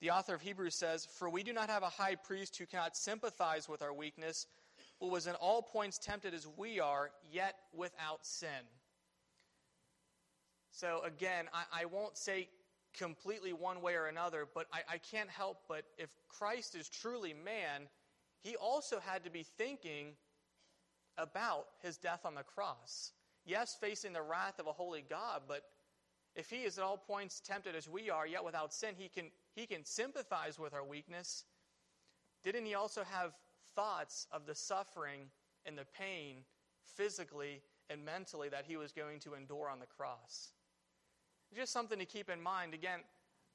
the 0.00 0.10
author 0.10 0.34
of 0.34 0.42
Hebrews 0.42 0.74
says, 0.74 1.06
For 1.06 1.30
we 1.30 1.42
do 1.42 1.52
not 1.52 1.70
have 1.70 1.82
a 1.82 1.88
high 1.88 2.16
priest 2.16 2.56
who 2.56 2.66
cannot 2.66 2.96
sympathize 2.96 3.68
with 3.68 3.82
our 3.82 3.94
weakness, 3.94 4.46
but 5.00 5.10
was 5.10 5.26
in 5.26 5.34
all 5.36 5.62
points 5.62 5.98
tempted 5.98 6.34
as 6.34 6.46
we 6.56 6.80
are, 6.80 7.10
yet 7.30 7.54
without 7.72 8.26
sin. 8.26 8.48
So 10.72 11.02
again, 11.04 11.46
I, 11.54 11.82
I 11.82 11.84
won't 11.84 12.18
say 12.18 12.48
completely 12.96 13.52
one 13.52 13.80
way 13.80 13.94
or 13.94 14.06
another, 14.06 14.46
but 14.52 14.66
I, 14.72 14.94
I 14.94 14.98
can't 14.98 15.30
help 15.30 15.58
but 15.68 15.84
if 15.98 16.10
Christ 16.28 16.74
is 16.74 16.88
truly 16.88 17.32
man, 17.32 17.88
he 18.42 18.56
also 18.56 18.98
had 19.00 19.24
to 19.24 19.30
be 19.30 19.44
thinking 19.44 20.14
about 21.18 21.66
his 21.82 21.96
death 21.96 22.20
on 22.24 22.34
the 22.34 22.42
cross. 22.42 23.12
Yes, 23.44 23.76
facing 23.78 24.12
the 24.12 24.22
wrath 24.22 24.58
of 24.58 24.66
a 24.66 24.72
holy 24.72 25.04
God, 25.08 25.42
but 25.46 25.64
if 26.34 26.50
he 26.50 26.62
is 26.62 26.78
at 26.78 26.84
all 26.84 26.96
points 26.96 27.40
tempted 27.40 27.76
as 27.76 27.88
we 27.88 28.10
are, 28.10 28.26
yet 28.26 28.44
without 28.44 28.72
sin, 28.72 28.94
he 28.96 29.08
can, 29.08 29.30
he 29.54 29.66
can 29.66 29.84
sympathize 29.84 30.58
with 30.58 30.74
our 30.74 30.84
weakness. 30.84 31.44
Didn't 32.42 32.66
he 32.66 32.74
also 32.74 33.04
have 33.04 33.32
thoughts 33.76 34.26
of 34.32 34.46
the 34.46 34.54
suffering 34.54 35.20
and 35.64 35.78
the 35.78 35.86
pain 35.98 36.38
physically 36.96 37.62
and 37.88 38.04
mentally 38.04 38.48
that 38.48 38.64
he 38.66 38.76
was 38.76 38.92
going 38.92 39.20
to 39.20 39.34
endure 39.34 39.68
on 39.68 39.78
the 39.78 39.86
cross? 39.86 40.52
Just 41.54 41.72
something 41.72 41.98
to 41.98 42.04
keep 42.04 42.28
in 42.28 42.42
mind. 42.42 42.74
Again, 42.74 43.00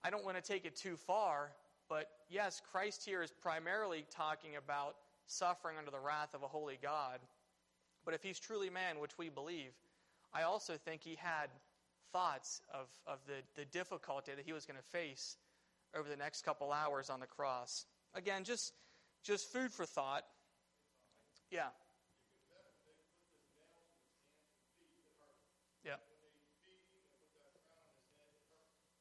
I 0.03 0.09
don't 0.09 0.23
want 0.23 0.37
to 0.37 0.41
take 0.41 0.65
it 0.65 0.75
too 0.75 0.95
far, 0.95 1.51
but 1.89 2.09
yes, 2.29 2.61
Christ 2.71 3.03
here 3.03 3.21
is 3.21 3.31
primarily 3.31 4.05
talking 4.09 4.55
about 4.55 4.95
suffering 5.27 5.77
under 5.77 5.91
the 5.91 5.99
wrath 5.99 6.33
of 6.33 6.43
a 6.43 6.47
holy 6.47 6.79
God. 6.81 7.19
But 8.09 8.15
if 8.15 8.23
he's 8.23 8.39
truly 8.39 8.71
man, 8.71 8.97
which 8.97 9.19
we 9.19 9.29
believe, 9.29 9.69
I 10.33 10.41
also 10.41 10.77
think 10.83 11.03
he 11.03 11.13
had 11.13 11.51
thoughts 12.11 12.59
of, 12.73 12.87
of 13.05 13.19
the, 13.27 13.43
the 13.55 13.65
difficulty 13.65 14.31
that 14.35 14.43
he 14.43 14.51
was 14.51 14.65
going 14.65 14.79
to 14.79 14.97
face 14.97 15.37
over 15.95 16.09
the 16.09 16.15
next 16.15 16.41
couple 16.41 16.71
hours 16.71 17.11
on 17.11 17.19
the 17.19 17.27
cross. 17.27 17.85
Again, 18.15 18.45
just, 18.45 18.73
just 19.23 19.53
food 19.53 19.71
for 19.71 19.85
thought. 19.85 20.23
Yeah. 21.51 21.67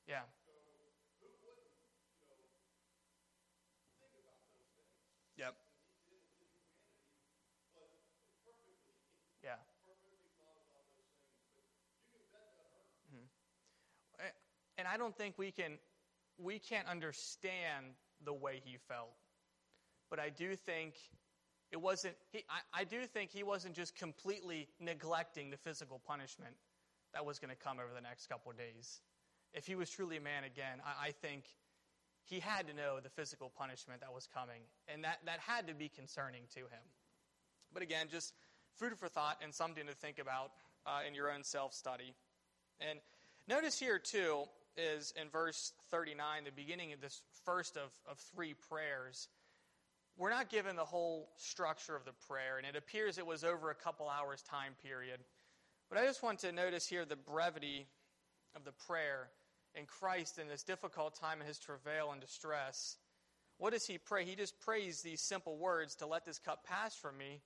Yeah. 0.07 0.21
Yep. 5.39 5.55
Mm-hmm. 13.15 13.25
And 14.79 14.89
I 14.89 14.97
don't 14.97 15.17
think 15.17 15.39
we 15.39 15.51
can 15.51 15.79
we 16.39 16.59
can't 16.59 16.87
understand 16.87 17.87
the 18.25 18.33
way 18.33 18.61
he 18.65 18.77
felt. 18.89 19.11
But 20.11 20.21
I 20.21 20.31
do 20.31 20.57
think 20.57 20.95
it 21.71 21.81
wasn't 21.81 22.15
he, 22.33 22.45
I, 22.49 22.81
I 22.81 22.85
do 22.85 23.07
think 23.07 23.31
he 23.31 23.43
wasn't 23.43 23.75
just 23.75 23.97
completely 23.97 24.69
neglecting 24.81 25.51
the 25.51 25.57
physical 25.57 26.01
punishment 26.07 26.55
that 27.15 27.25
was 27.25 27.39
going 27.39 27.51
to 27.51 27.57
come 27.57 27.79
over 27.79 27.95
the 27.95 28.01
next 28.01 28.27
couple 28.29 28.51
of 28.51 28.59
days. 28.59 29.01
If 29.55 29.67
he 29.67 29.75
was 29.75 29.91
truly 29.91 30.19
a 30.19 30.21
man 30.21 30.45
again, 30.45 30.81
I, 30.85 31.09
I 31.09 31.11
think 31.13 31.45
he 32.29 32.41
had 32.41 32.67
to 32.69 32.75
know 32.75 33.01
the 33.03 33.09
physical 33.09 33.51
punishment 33.57 34.03
that 34.03 34.13
was 34.13 34.29
coming. 34.33 34.61
And 34.87 35.05
that, 35.05 35.19
that 35.25 35.41
had 35.41 35.67
to 35.69 35.75
be 35.75 35.89
concerning 35.89 36.43
to 36.55 36.61
him. 36.61 36.85
But 37.73 37.83
again, 37.83 38.09
just 38.11 38.35
food 38.79 38.97
for 38.99 39.09
thought 39.09 39.39
and 39.43 39.53
something 39.53 39.87
to 39.87 39.95
think 39.95 40.19
about 40.19 40.53
uh, 40.87 41.01
in 41.07 41.15
your 41.15 41.31
own 41.31 41.43
self 41.43 41.75
study. 41.75 42.15
And 42.81 42.99
notice 43.49 43.79
here, 43.79 43.99
too, 43.99 44.45
is 44.77 45.13
in 45.21 45.29
verse 45.29 45.73
39, 45.91 46.45
the 46.45 46.51
beginning 46.53 46.93
of 46.93 47.01
this 47.01 47.23
first 47.45 47.77
of, 47.77 47.91
of 48.09 48.19
three 48.35 48.55
prayers. 48.69 49.29
we're 50.17 50.31
not 50.31 50.51
given 50.51 50.77
the 50.77 50.85
whole 50.85 51.31
structure 51.37 51.97
of 51.97 52.05
the 52.05 52.13
prayer, 52.29 52.59
and 52.59 52.67
it 52.67 52.77
appears 52.77 53.19
it 53.19 53.27
was 53.27 53.45
over 53.45 53.71
a 53.71 53.75
couple 53.75 54.09
hours 54.09 54.43
time 54.43 54.73
period. 54.83 55.21
But 55.89 55.99
I 55.99 56.05
just 56.05 56.23
want 56.23 56.41
to 56.41 56.53
notice 56.53 56.87
here 56.87 57.05
the 57.05 57.17
brevity 57.17 57.87
of 58.55 58.65
the 58.65 58.73
prayer 58.87 59.31
in 59.75 59.87
Christ 59.87 60.39
in 60.39 60.49
this 60.49 60.63
difficult 60.63 61.19
time 61.19 61.41
in 61.41 61.47
his 61.47 61.59
travail 61.59 62.11
and 62.13 62.21
distress. 62.21 62.97
What 63.59 63.73
does 63.73 63.87
he 63.87 63.99
pray? 63.99 64.25
He 64.25 64.37
just 64.37 64.59
prays 64.61 65.03
these 65.03 65.21
simple 65.21 65.57
words 65.57 65.97
to 65.97 66.07
let 66.07 66.25
this 66.25 66.39
cup 66.39 66.65
pass 66.65 66.95
from 66.95 67.17
me. 67.19 67.41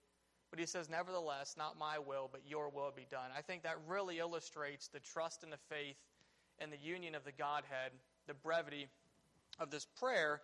But 0.52 0.60
he 0.60 0.66
says, 0.66 0.90
Nevertheless, 0.90 1.54
not 1.56 1.78
my 1.78 1.98
will, 1.98 2.28
but 2.30 2.42
your 2.46 2.68
will 2.68 2.92
be 2.94 3.06
done. 3.10 3.30
I 3.36 3.40
think 3.40 3.62
that 3.62 3.78
really 3.88 4.18
illustrates 4.18 4.86
the 4.86 5.00
trust 5.00 5.42
and 5.42 5.50
the 5.50 5.56
faith 5.56 5.96
and 6.58 6.70
the 6.70 6.76
union 6.76 7.14
of 7.14 7.24
the 7.24 7.32
Godhead, 7.32 7.92
the 8.26 8.34
brevity 8.34 8.86
of 9.58 9.70
this 9.70 9.86
prayer 9.98 10.42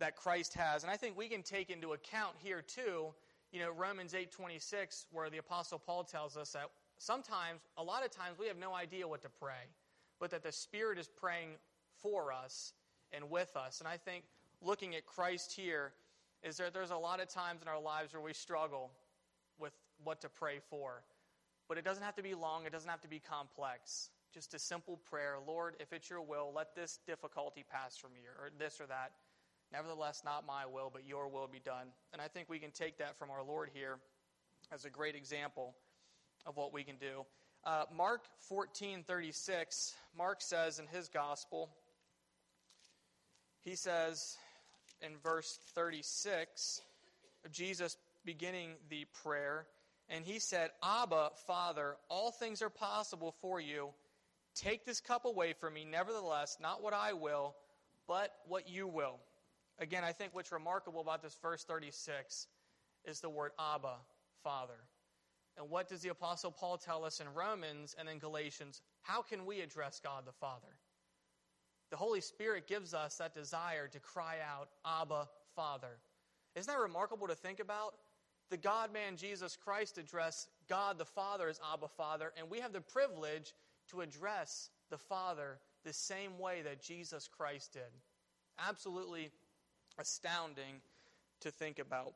that 0.00 0.16
Christ 0.16 0.54
has. 0.54 0.82
And 0.82 0.90
I 0.90 0.96
think 0.96 1.16
we 1.16 1.28
can 1.28 1.44
take 1.44 1.70
into 1.70 1.92
account 1.92 2.34
here 2.42 2.62
too, 2.62 3.14
you 3.52 3.60
know, 3.60 3.70
Romans 3.70 4.12
8:26 4.12 5.06
where 5.12 5.30
the 5.30 5.38
apostle 5.38 5.78
Paul 5.78 6.02
tells 6.02 6.36
us 6.36 6.50
that 6.52 6.72
sometimes 6.98 7.60
a 7.76 7.82
lot 7.82 8.04
of 8.04 8.10
times 8.10 8.40
we 8.40 8.48
have 8.48 8.58
no 8.58 8.74
idea 8.74 9.06
what 9.06 9.22
to 9.22 9.28
pray, 9.28 9.70
but 10.18 10.30
that 10.32 10.42
the 10.42 10.50
Spirit 10.50 10.98
is 10.98 11.06
praying 11.06 11.58
for 12.02 12.32
us 12.32 12.72
and 13.12 13.30
with 13.30 13.56
us. 13.56 13.78
And 13.78 13.86
I 13.86 13.98
think 13.98 14.24
looking 14.60 14.96
at 14.96 15.06
Christ 15.06 15.52
here 15.52 15.92
is 16.42 16.56
that 16.56 16.74
there's 16.74 16.90
a 16.90 16.96
lot 16.96 17.20
of 17.20 17.28
times 17.28 17.62
in 17.62 17.68
our 17.68 17.80
lives 17.80 18.12
where 18.12 18.22
we 18.22 18.32
struggle 18.32 18.90
what 20.04 20.20
to 20.22 20.28
pray 20.28 20.60
for. 20.70 21.02
But 21.68 21.78
it 21.78 21.84
doesn't 21.84 22.02
have 22.02 22.16
to 22.16 22.22
be 22.22 22.34
long, 22.34 22.66
it 22.66 22.72
doesn't 22.72 22.88
have 22.88 23.02
to 23.02 23.08
be 23.08 23.20
complex. 23.20 24.10
Just 24.32 24.54
a 24.54 24.58
simple 24.58 24.98
prayer 25.10 25.36
Lord, 25.46 25.76
if 25.80 25.92
it's 25.92 26.10
your 26.10 26.22
will, 26.22 26.52
let 26.54 26.74
this 26.74 26.98
difficulty 27.06 27.64
pass 27.70 27.96
from 27.96 28.12
me, 28.12 28.20
or 28.38 28.50
this 28.58 28.80
or 28.80 28.86
that. 28.86 29.12
Nevertheless, 29.72 30.22
not 30.24 30.46
my 30.46 30.64
will, 30.64 30.90
but 30.92 31.06
your 31.06 31.28
will 31.28 31.46
be 31.46 31.60
done. 31.60 31.88
And 32.12 32.22
I 32.22 32.28
think 32.28 32.48
we 32.48 32.58
can 32.58 32.70
take 32.70 32.98
that 32.98 33.18
from 33.18 33.30
our 33.30 33.42
Lord 33.42 33.70
here 33.74 33.98
as 34.72 34.84
a 34.84 34.90
great 34.90 35.14
example 35.14 35.74
of 36.46 36.56
what 36.56 36.72
we 36.72 36.84
can 36.84 36.96
do. 36.96 37.26
Uh, 37.64 37.84
Mark 37.94 38.22
14 38.48 39.02
36, 39.06 39.94
Mark 40.16 40.40
says 40.40 40.78
in 40.78 40.86
his 40.86 41.08
gospel, 41.08 41.68
he 43.62 43.74
says 43.74 44.36
in 45.02 45.12
verse 45.22 45.58
36 45.74 46.80
of 47.44 47.52
Jesus 47.52 47.96
beginning 48.24 48.70
the 48.88 49.06
prayer, 49.22 49.66
and 50.08 50.24
he 50.24 50.38
said, 50.38 50.70
Abba, 50.82 51.30
Father, 51.46 51.96
all 52.08 52.30
things 52.30 52.62
are 52.62 52.70
possible 52.70 53.34
for 53.40 53.60
you. 53.60 53.88
Take 54.54 54.84
this 54.84 55.00
cup 55.00 55.24
away 55.24 55.52
from 55.52 55.74
me. 55.74 55.84
Nevertheless, 55.84 56.56
not 56.60 56.82
what 56.82 56.94
I 56.94 57.12
will, 57.12 57.54
but 58.06 58.32
what 58.46 58.68
you 58.68 58.86
will. 58.86 59.18
Again, 59.78 60.02
I 60.04 60.12
think 60.12 60.34
what's 60.34 60.50
remarkable 60.50 61.00
about 61.00 61.22
this 61.22 61.36
verse 61.40 61.62
36 61.64 62.46
is 63.04 63.20
the 63.20 63.28
word 63.28 63.52
Abba, 63.58 63.96
Father. 64.42 64.80
And 65.56 65.68
what 65.70 65.88
does 65.88 66.02
the 66.02 66.08
Apostle 66.08 66.50
Paul 66.50 66.78
tell 66.78 67.04
us 67.04 67.20
in 67.20 67.26
Romans 67.34 67.94
and 67.98 68.08
in 68.08 68.18
Galatians? 68.18 68.80
How 69.02 69.22
can 69.22 69.44
we 69.44 69.60
address 69.60 70.00
God 70.02 70.24
the 70.24 70.32
Father? 70.32 70.78
The 71.90 71.96
Holy 71.96 72.20
Spirit 72.20 72.66
gives 72.66 72.94
us 72.94 73.16
that 73.16 73.34
desire 73.34 73.88
to 73.88 73.98
cry 73.98 74.36
out, 74.46 74.68
Abba, 74.84 75.28
Father. 75.54 75.98
Isn't 76.54 76.72
that 76.72 76.80
remarkable 76.80 77.26
to 77.28 77.34
think 77.34 77.60
about? 77.60 77.94
The 78.50 78.56
God 78.56 78.92
man 78.92 79.16
Jesus 79.16 79.56
Christ 79.56 79.98
addressed 79.98 80.48
God 80.68 80.98
the 80.98 81.04
Father 81.04 81.48
as 81.48 81.60
Abba, 81.72 81.88
Father, 81.88 82.32
and 82.38 82.50
we 82.50 82.60
have 82.60 82.72
the 82.72 82.80
privilege 82.80 83.52
to 83.90 84.00
address 84.00 84.70
the 84.90 84.98
Father 84.98 85.58
the 85.84 85.92
same 85.92 86.38
way 86.38 86.62
that 86.62 86.82
Jesus 86.82 87.28
Christ 87.28 87.74
did. 87.74 87.82
Absolutely 88.58 89.30
astounding 89.98 90.80
to 91.40 91.50
think 91.50 91.78
about. 91.78 92.14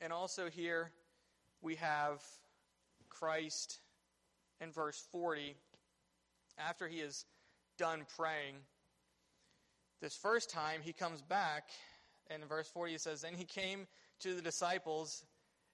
And 0.00 0.12
also 0.12 0.48
here 0.48 0.90
we 1.60 1.74
have 1.76 2.22
Christ 3.08 3.80
in 4.60 4.72
verse 4.72 5.02
40 5.12 5.54
after 6.58 6.88
he 6.88 6.98
is 7.00 7.26
done 7.76 8.04
praying. 8.16 8.56
This 10.00 10.16
first 10.16 10.50
time 10.50 10.80
he 10.82 10.92
comes 10.92 11.20
back, 11.20 11.70
and 12.30 12.42
in 12.42 12.48
verse 12.48 12.68
40 12.68 12.94
it 12.94 13.00
says, 13.00 13.20
Then 13.20 13.34
he 13.34 13.44
came 13.44 13.86
to 14.20 14.34
the 14.34 14.42
disciples 14.42 15.24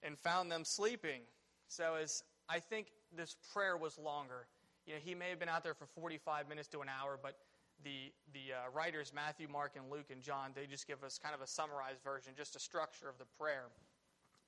and 0.02 0.18
found 0.18 0.50
them 0.50 0.64
sleeping. 0.64 1.20
So 1.68 1.94
as 1.94 2.22
I 2.48 2.60
think 2.60 2.88
this 3.14 3.36
prayer 3.52 3.76
was 3.76 3.98
longer. 3.98 4.46
You 4.86 4.94
know, 4.94 5.00
he 5.02 5.14
may 5.14 5.30
have 5.30 5.38
been 5.38 5.48
out 5.48 5.64
there 5.64 5.74
for 5.74 5.86
45 5.86 6.48
minutes 6.48 6.68
to 6.68 6.80
an 6.80 6.88
hour, 6.88 7.18
but 7.20 7.36
the, 7.82 8.12
the 8.32 8.54
uh, 8.54 8.70
writers, 8.72 9.12
Matthew, 9.14 9.48
Mark, 9.48 9.72
and 9.76 9.90
Luke, 9.90 10.06
and 10.10 10.22
John, 10.22 10.52
they 10.54 10.66
just 10.66 10.86
give 10.86 11.02
us 11.02 11.18
kind 11.18 11.34
of 11.34 11.40
a 11.40 11.46
summarized 11.46 12.02
version, 12.02 12.32
just 12.36 12.56
a 12.56 12.60
structure 12.60 13.08
of 13.08 13.18
the 13.18 13.26
prayer. 13.38 13.64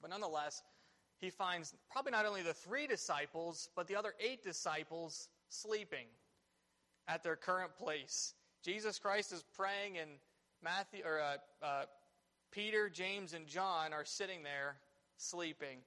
But 0.00 0.10
nonetheless, 0.10 0.62
he 1.18 1.30
finds 1.30 1.74
probably 1.90 2.12
not 2.12 2.24
only 2.26 2.42
the 2.42 2.54
three 2.54 2.86
disciples, 2.86 3.68
but 3.74 3.88
the 3.88 3.96
other 3.96 4.14
eight 4.20 4.42
disciples 4.42 5.28
sleeping 5.48 6.06
at 7.08 7.22
their 7.22 7.36
current 7.36 7.74
place. 7.76 8.34
Jesus 8.64 8.98
Christ 8.98 9.32
is 9.32 9.44
praying, 9.56 9.98
and 9.98 10.10
Matthew 10.62 11.02
or 11.04 11.20
uh, 11.20 11.36
uh, 11.64 11.82
Peter, 12.50 12.88
James, 12.88 13.34
and 13.34 13.46
John 13.46 13.92
are 13.92 14.04
sitting 14.04 14.42
there 14.42 14.76
sleeping. 15.16 15.78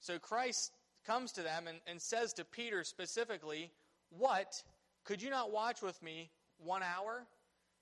So 0.00 0.18
Christ 0.18 0.72
comes 1.06 1.32
to 1.32 1.42
them 1.42 1.66
and, 1.66 1.78
and 1.86 2.00
says 2.00 2.32
to 2.34 2.44
Peter 2.44 2.84
specifically, 2.84 3.70
What? 4.10 4.62
Could 5.04 5.22
you 5.22 5.30
not 5.30 5.52
watch 5.52 5.82
with 5.82 6.02
me 6.02 6.30
one 6.58 6.82
hour? 6.82 7.26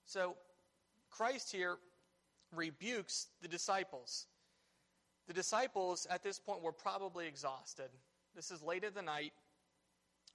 So 0.05 0.37
Christ 1.11 1.53
here 1.53 1.77
rebukes 2.55 3.29
the 3.41 3.49
disciples. 3.49 4.27
The 5.27 5.33
disciples 5.33 6.07
at 6.11 6.23
this 6.23 6.39
point 6.39 6.63
were 6.63 6.73
probably 6.73 7.27
exhausted. 7.27 7.89
This 8.35 8.51
is 8.51 8.63
late 8.63 8.85
at 8.85 8.95
the 8.95 9.03
night. 9.03 9.33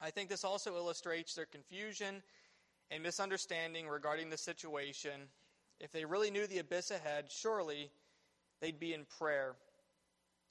I 0.01 0.09
think 0.09 0.29
this 0.29 0.43
also 0.43 0.75
illustrates 0.75 1.35
their 1.35 1.45
confusion 1.45 2.23
and 2.89 3.03
misunderstanding 3.03 3.87
regarding 3.87 4.29
the 4.29 4.37
situation. 4.37 5.27
If 5.79 5.91
they 5.91 6.05
really 6.05 6.31
knew 6.31 6.47
the 6.47 6.59
abyss 6.59 6.91
ahead, 6.91 7.25
surely 7.29 7.89
they'd 8.61 8.79
be 8.79 8.93
in 8.93 9.05
prayer. 9.17 9.55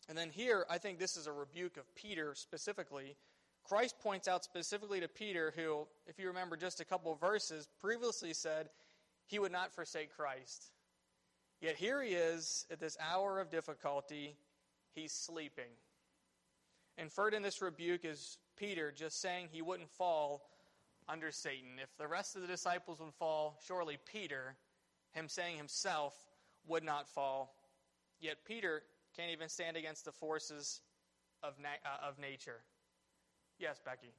And 0.08 0.16
then 0.16 0.30
here, 0.30 0.64
I 0.70 0.78
think 0.78 0.99
this 0.99 1.16
is 1.16 1.26
a 1.26 1.32
rebuke 1.32 1.76
of 1.76 1.94
Peter 1.94 2.35
specifically 2.35 3.16
Christ 3.68 3.97
points 4.02 4.28
out 4.28 4.44
specifically 4.44 5.00
to 5.00 5.08
Peter, 5.08 5.52
who, 5.54 5.87
if 6.06 6.18
you 6.18 6.28
remember 6.28 6.56
just 6.56 6.80
a 6.80 6.87
couple 6.87 7.14
verses, 7.16 7.68
previously 7.80 8.32
said 8.32 8.70
he 9.26 9.38
would 9.38 9.52
not 9.52 9.75
forsake 9.75 10.16
Christ. 10.16 10.73
Yet 11.61 11.76
here 11.76 12.02
he 12.02 12.12
is 12.12 12.64
at 12.70 12.80
this 12.80 12.97
hour 12.99 13.40
of 13.40 13.50
difficulty, 13.50 14.37
he's 14.94 15.12
sleeping. 15.12 15.70
Inferred 16.97 17.35
in 17.35 17.42
this 17.42 17.61
rebuke 17.61 18.06
is 18.06 18.38
Peter 18.56 18.90
just 18.90 19.20
saying 19.20 19.49
he 19.52 19.61
wouldn't 19.61 19.90
fall 19.90 20.49
under 21.06 21.30
Satan. 21.30 21.78
If 21.82 21.94
the 21.99 22.08
rest 22.08 22.37
of 22.37 22.42
the 22.42 22.49
disciples 22.49 23.00
would 23.00 23.14
fall, 23.18 23.61
surely 23.66 23.99
Peter, 24.11 24.56
him 25.12 25.28
saying 25.28 25.56
himself, 25.56 26.14
would 26.66 26.84
not 26.84 27.08
fall. 27.08 27.54
Yet 28.20 28.38
Peter 28.44 28.82
can't 29.16 29.30
even 29.30 29.48
stand 29.48 29.76
against 29.76 30.04
the 30.04 30.12
forces 30.12 30.80
of, 31.42 31.54
na- 31.60 31.80
uh, 31.84 32.06
of 32.08 32.18
nature. 32.18 32.62
Yes, 33.58 33.80
Becky. 33.84 34.12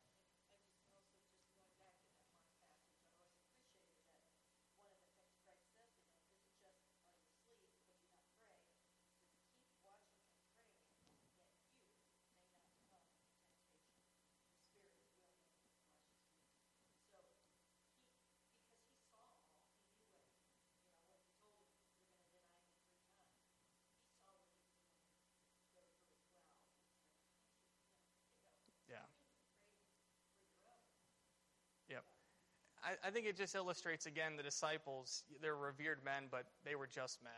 I, 32.90 33.08
I 33.08 33.12
think 33.12 33.28
it 33.28 33.38
just 33.38 33.56
illustrates 33.56 34.06
again 34.06 34.36
the 34.36 34.44
disciples, 34.44 35.24
they're 35.42 35.56
revered 35.56 36.00
men, 36.04 36.24
but 36.32 36.46
they 36.66 36.76
were 36.76 36.88
just 36.88 37.24
men. 37.24 37.32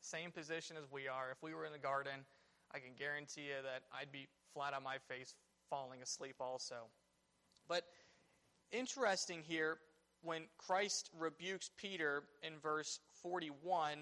Same 0.00 0.30
position 0.30 0.76
as 0.76 0.84
we 0.90 1.08
are. 1.08 1.30
If 1.32 1.42
we 1.42 1.54
were 1.54 1.66
in 1.66 1.72
the 1.72 1.78
garden, 1.78 2.24
I 2.72 2.78
can 2.78 2.92
guarantee 2.96 3.42
you 3.42 3.62
that 3.62 3.82
I'd 3.92 4.12
be 4.12 4.28
flat 4.54 4.74
on 4.74 4.84
my 4.84 4.98
face 5.08 5.34
falling 5.68 6.02
asleep 6.02 6.36
also. 6.40 6.86
But 7.68 7.82
interesting 8.70 9.42
here, 9.42 9.78
when 10.22 10.42
Christ 10.58 11.10
rebukes 11.18 11.70
Peter 11.76 12.22
in 12.42 12.58
verse 12.62 13.00
41, 13.22 13.98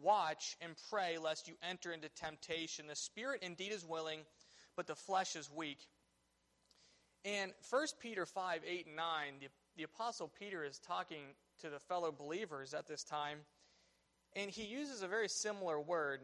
watch 0.00 0.56
and 0.62 0.74
pray 0.90 1.18
lest 1.18 1.48
you 1.48 1.54
enter 1.68 1.92
into 1.92 2.08
temptation. 2.08 2.86
The 2.86 2.96
spirit 2.96 3.42
indeed 3.42 3.72
is 3.72 3.84
willing, 3.84 4.20
but 4.76 4.86
the 4.86 4.94
flesh 4.94 5.36
is 5.36 5.50
weak. 5.54 5.78
And 7.24 7.52
1 7.70 7.86
Peter 8.00 8.26
5 8.26 8.62
8 8.66 8.86
and 8.86 8.96
9, 8.96 9.04
the 9.40 9.48
the 9.76 9.84
Apostle 9.84 10.30
Peter 10.38 10.64
is 10.64 10.78
talking 10.78 11.34
to 11.60 11.70
the 11.70 11.78
fellow 11.78 12.12
believers 12.12 12.74
at 12.74 12.86
this 12.86 13.04
time, 13.04 13.38
And 14.34 14.50
he 14.50 14.64
uses 14.64 15.02
a 15.02 15.08
very 15.08 15.28
similar 15.28 15.80
word. 15.80 16.20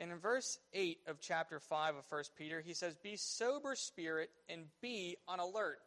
And 0.00 0.10
in 0.10 0.18
verse 0.18 0.58
8 0.72 0.98
of 1.06 1.20
chapter 1.20 1.60
5 1.60 1.96
of 1.96 2.04
1 2.08 2.22
Peter, 2.36 2.60
he 2.60 2.74
says, 2.74 2.96
Be 2.96 3.16
sober 3.16 3.74
spirit 3.76 4.30
and 4.48 4.64
be 4.80 5.16
on 5.28 5.40
alert. 5.40 5.78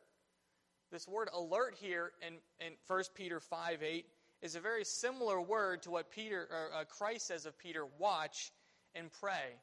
This 0.92 1.08
word 1.08 1.30
alert 1.34 1.76
here 1.80 2.12
in, 2.26 2.36
in 2.66 2.74
1 2.88 3.04
Peter 3.16 3.40
5 3.40 3.84
8 3.84 4.06
is 4.42 4.56
a 4.56 4.60
very 4.60 4.86
similar 4.86 5.42
word 5.42 5.82
to 5.84 5.92
what 5.92 6.12
Peter, 6.12 6.48
or, 6.50 6.82
uh, 6.82 6.86
Christ 6.86 7.28
says 7.28 7.46
of 7.46 7.58
Peter 7.58 7.86
watch 7.98 8.52
and 8.96 9.12
pray. 9.20 9.56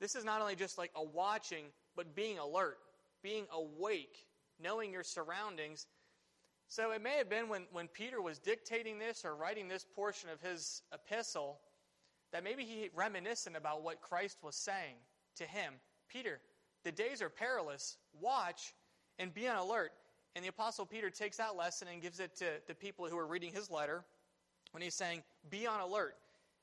This 0.00 0.14
is 0.14 0.24
not 0.24 0.40
only 0.40 0.56
just 0.56 0.78
like 0.78 0.90
a 0.96 1.04
watching, 1.04 1.66
but 1.96 2.14
being 2.14 2.38
alert, 2.38 2.78
being 3.22 3.46
awake, 3.52 4.26
knowing 4.58 4.92
your 4.92 5.04
surroundings. 5.04 5.86
So 6.72 6.92
it 6.92 7.02
may 7.02 7.18
have 7.18 7.28
been 7.28 7.50
when, 7.50 7.66
when 7.70 7.86
Peter 7.86 8.22
was 8.22 8.38
dictating 8.38 8.98
this 8.98 9.26
or 9.26 9.36
writing 9.36 9.68
this 9.68 9.84
portion 9.84 10.30
of 10.30 10.40
his 10.40 10.80
epistle 10.90 11.58
that 12.32 12.42
maybe 12.42 12.64
he 12.64 12.88
reminiscent 12.94 13.56
about 13.56 13.82
what 13.82 14.00
Christ 14.00 14.38
was 14.42 14.56
saying 14.56 14.94
to 15.36 15.44
him. 15.44 15.74
Peter, 16.08 16.40
the 16.82 16.90
days 16.90 17.20
are 17.20 17.28
perilous. 17.28 17.98
Watch 18.18 18.72
and 19.18 19.34
be 19.34 19.46
on 19.46 19.58
alert. 19.58 19.92
And 20.34 20.42
the 20.42 20.48
Apostle 20.48 20.86
Peter 20.86 21.10
takes 21.10 21.36
that 21.36 21.56
lesson 21.56 21.88
and 21.92 22.00
gives 22.00 22.20
it 22.20 22.34
to 22.36 22.46
the 22.66 22.74
people 22.74 23.06
who 23.06 23.18
are 23.18 23.26
reading 23.26 23.52
his 23.52 23.70
letter 23.70 24.02
when 24.70 24.82
he's 24.82 24.94
saying, 24.94 25.22
Be 25.50 25.66
on 25.66 25.82
alert. 25.82 26.16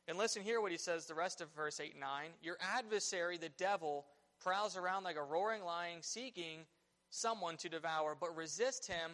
And 0.07 0.17
listen 0.17 0.41
here 0.41 0.59
what 0.59 0.71
he 0.71 0.77
says 0.79 1.05
the 1.05 1.13
rest 1.13 1.39
of 1.39 1.53
verse 1.55 1.79
8 1.79 1.91
and 1.91 2.01
9. 2.01 2.29
Your 2.41 2.57
adversary, 2.59 3.37
the 3.37 3.49
devil, 3.59 4.07
prowls 4.43 4.75
around 4.75 5.03
like 5.03 5.17
a 5.17 5.23
roaring 5.23 5.63
lion 5.63 5.99
seeking 6.01 6.61
someone 7.11 7.57
to 7.57 7.69
devour, 7.69 8.17
but 8.19 8.35
resist 8.35 8.87
him, 8.87 9.11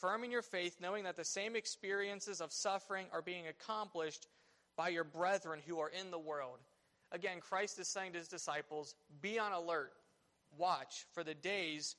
firm 0.00 0.24
in 0.24 0.30
your 0.30 0.42
faith, 0.42 0.76
knowing 0.80 1.04
that 1.04 1.16
the 1.16 1.24
same 1.24 1.56
experiences 1.56 2.40
of 2.40 2.52
suffering 2.52 3.06
are 3.12 3.22
being 3.22 3.46
accomplished 3.46 4.26
by 4.76 4.88
your 4.88 5.04
brethren 5.04 5.60
who 5.66 5.78
are 5.80 5.88
in 5.88 6.10
the 6.10 6.18
world. 6.18 6.58
Again, 7.12 7.40
Christ 7.40 7.78
is 7.78 7.88
saying 7.88 8.12
to 8.12 8.18
his 8.18 8.28
disciples, 8.28 8.94
Be 9.20 9.38
on 9.38 9.52
alert, 9.52 9.92
watch, 10.58 11.06
for 11.12 11.24
the 11.24 11.34
days 11.34 11.96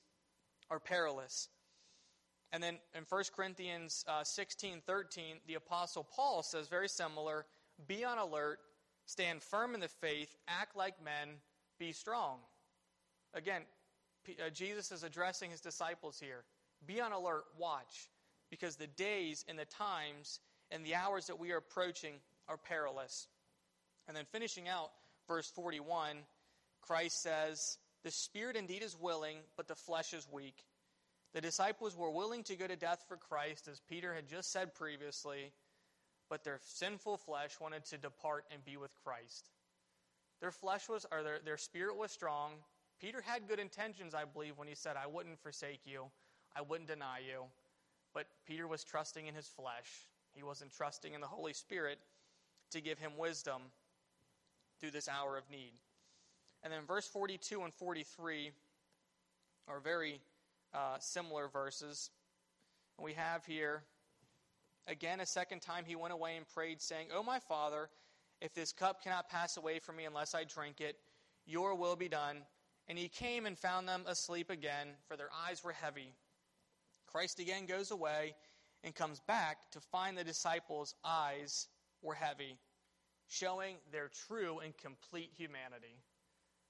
are 0.70 0.80
perilous. 0.80 1.50
And 2.52 2.64
then 2.64 2.78
in 2.96 3.04
1 3.08 3.24
Corinthians 3.36 4.06
uh, 4.08 4.24
16 4.24 4.82
13, 4.86 5.38
the 5.48 5.56
Apostle 5.56 6.08
Paul 6.16 6.44
says 6.44 6.68
very 6.68 6.88
similar 6.88 7.46
be 7.88 8.04
on 8.04 8.18
alert, 8.18 8.60
stand 9.06 9.44
firm 9.44 9.76
in 9.76 9.82
the 9.82 9.88
faith, 9.88 10.36
act 10.48 10.76
like 10.76 11.04
men, 11.04 11.36
be 11.78 11.92
strong. 11.92 12.40
Again, 13.34 13.64
uh, 14.30 14.50
Jesus 14.50 14.92
is 14.92 15.04
addressing 15.04 15.52
his 15.52 15.62
disciples 15.62 16.20
here. 16.20 16.44
Be 16.86 17.02
on 17.02 17.12
alert, 17.12 17.46
watch, 17.58 18.10
because 18.50 18.76
the 18.76 18.88
days 18.88 19.44
and 19.48 19.58
the 19.58 19.66
times 19.66 20.40
and 20.72 20.86
the 20.86 20.96
hours 20.96 21.28
that 21.28 21.40
we 21.40 21.52
are 21.52 21.58
approaching 21.58 22.16
are 22.48 22.58
perilous. 22.58 23.28
And 24.08 24.16
then 24.16 24.26
finishing 24.32 24.68
out 24.68 24.92
verse 25.28 25.50
41, 25.52 26.18
Christ 26.82 27.22
says, 27.22 27.78
The 28.04 28.12
spirit 28.12 28.56
indeed 28.56 28.84
is 28.84 28.98
willing, 29.00 29.38
but 29.56 29.68
the 29.68 29.76
flesh 29.76 30.14
is 30.14 30.28
weak. 30.32 30.66
The 31.34 31.42
disciples 31.42 31.96
were 31.96 32.10
willing 32.10 32.44
to 32.44 32.56
go 32.56 32.68
to 32.68 32.76
death 32.76 33.04
for 33.08 33.18
Christ, 33.18 33.68
as 33.68 33.82
Peter 33.90 34.14
had 34.14 34.28
just 34.28 34.52
said 34.52 34.74
previously, 34.74 35.52
but 36.30 36.44
their 36.44 36.60
sinful 36.64 37.18
flesh 37.18 37.52
wanted 37.60 37.86
to 37.86 37.98
depart 37.98 38.46
and 38.52 38.64
be 38.64 38.78
with 38.78 38.92
Christ. 39.04 39.50
Their 40.40 40.52
flesh 40.52 40.88
was, 40.88 41.06
or 41.12 41.24
their, 41.24 41.40
their 41.44 41.58
spirit 41.58 41.98
was 41.98 42.12
strong. 42.12 42.54
Peter 43.00 43.22
had 43.22 43.48
good 43.48 43.60
intentions, 43.60 44.14
I 44.14 44.26
believe, 44.26 44.58
when 44.58 44.68
he 44.68 44.76
said, 44.76 44.96
I 44.96 45.08
wouldn't 45.08 45.40
forsake 45.40 45.82
you, 45.86 46.06
I 46.56 46.62
wouldn't 46.62 46.90
deny 46.90 47.20
you. 47.20 47.44
But 48.14 48.28
Peter 48.48 48.68
was 48.68 48.84
trusting 48.84 49.28
in 49.28 49.36
his 49.36 49.48
flesh. 49.48 50.08
He 50.34 50.44
wasn't 50.44 50.72
trusting 50.76 51.14
in 51.14 51.22
the 51.22 51.28
Holy 51.28 51.54
Spirit 51.54 52.00
to 52.72 52.82
give 52.82 53.00
him 53.00 53.12
wisdom 53.18 53.62
through 54.80 54.92
this 54.92 55.08
hour 55.08 55.38
of 55.38 55.50
need. 55.50 55.74
And 56.64 56.72
then 56.72 56.82
verse 56.88 57.08
42 57.08 57.62
and 57.62 57.74
43 57.74 58.52
are 59.68 59.80
very 59.80 60.20
uh, 60.74 60.98
similar 61.00 61.48
verses. 61.48 62.10
And 62.98 63.06
we 63.06 63.14
have 63.14 63.46
here, 63.46 63.84
again, 64.88 65.20
a 65.20 65.26
second 65.26 65.62
time 65.62 65.84
he 65.86 65.96
went 65.96 66.14
away 66.14 66.38
and 66.38 66.48
prayed, 66.48 66.82
saying, 66.82 67.08
Oh, 67.14 67.24
my 67.24 67.40
Father, 67.40 67.90
if 68.42 68.54
this 68.54 68.72
cup 68.72 69.04
cannot 69.04 69.30
pass 69.30 69.58
away 69.58 69.80
from 69.80 69.96
me 69.96 70.06
unless 70.06 70.36
I 70.36 70.44
drink 70.44 70.82
it, 70.82 70.98
your 71.46 71.76
will 71.76 71.96
be 71.96 72.10
done. 72.10 72.38
And 72.88 72.98
he 72.98 73.10
came 73.10 73.46
and 73.46 73.58
found 73.58 73.88
them 73.88 74.04
asleep 74.08 74.50
again, 74.50 74.88
for 75.08 75.18
their 75.18 75.30
eyes 75.48 75.64
were 75.64 75.74
heavy. 75.74 76.14
Christ 77.08 77.40
again 77.40 77.66
goes 77.66 77.92
away 77.92 78.36
and 78.84 78.94
comes 78.94 79.20
back 79.22 79.72
to 79.72 79.80
find 79.80 80.18
the 80.18 80.24
disciples' 80.24 80.94
eyes 81.04 81.68
were 82.02 82.14
heavy, 82.14 82.58
showing 83.28 83.78
their 83.92 84.10
true 84.28 84.60
and 84.60 84.78
complete 84.78 85.32
humanity. 85.36 85.98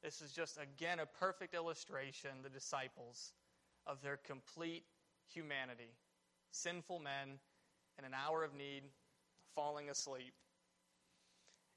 This 0.01 0.21
is 0.21 0.31
just, 0.31 0.57
again, 0.61 0.99
a 0.99 1.05
perfect 1.05 1.53
illustration, 1.53 2.29
the 2.43 2.49
disciples 2.49 3.33
of 3.85 4.01
their 4.01 4.17
complete 4.17 4.83
humanity. 5.33 5.91
Sinful 6.51 6.99
men 6.99 7.39
in 7.97 8.05
an 8.05 8.13
hour 8.13 8.43
of 8.43 8.53
need, 8.53 8.83
falling 9.55 9.89
asleep. 9.89 10.33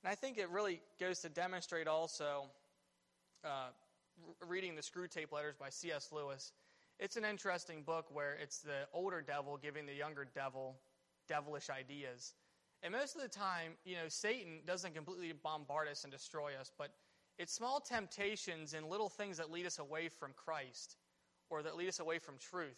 And 0.03 0.11
I 0.11 0.14
think 0.14 0.38
it 0.38 0.51
really 0.51 0.81
goes 0.99 1.20
to 1.20 1.29
demonstrate 1.29 1.88
also, 1.88 2.44
uh, 3.44 3.68
reading 4.46 4.77
the 4.77 4.83
Screwtape 4.83 5.33
Letters 5.33 5.57
by 5.59 5.70
C.S. 5.70 6.11
Lewis. 6.12 6.53
It's 7.01 7.17
an 7.17 7.25
interesting 7.25 7.83
book 7.83 8.05
where 8.13 8.37
it's 8.43 8.59
the 8.59 8.87
older 8.93 9.23
devil 9.23 9.57
giving 9.57 9.87
the 9.87 9.95
younger 9.95 10.27
devil 10.35 10.77
devilish 11.29 11.71
ideas. 11.71 12.35
And 12.83 12.93
most 12.93 13.17
of 13.17 13.23
the 13.23 13.29
time, 13.29 13.73
you 13.87 13.95
know, 13.95 14.09
Satan 14.09 14.61
doesn't 14.67 14.95
completely 14.95 15.33
bombard 15.33 15.89
us 15.89 16.05
and 16.05 16.13
destroy 16.13 16.53
us, 16.61 16.71
but 16.77 16.91
it's 17.39 17.55
small 17.55 17.81
temptations 17.81 18.75
and 18.75 18.87
little 18.87 19.09
things 19.09 19.39
that 19.39 19.51
lead 19.51 19.65
us 19.65 19.79
away 19.79 20.11
from 20.11 20.33
Christ 20.37 20.99
or 21.49 21.63
that 21.63 21.75
lead 21.75 21.89
us 21.89 22.01
away 22.01 22.19
from 22.19 22.35
truth. 22.37 22.77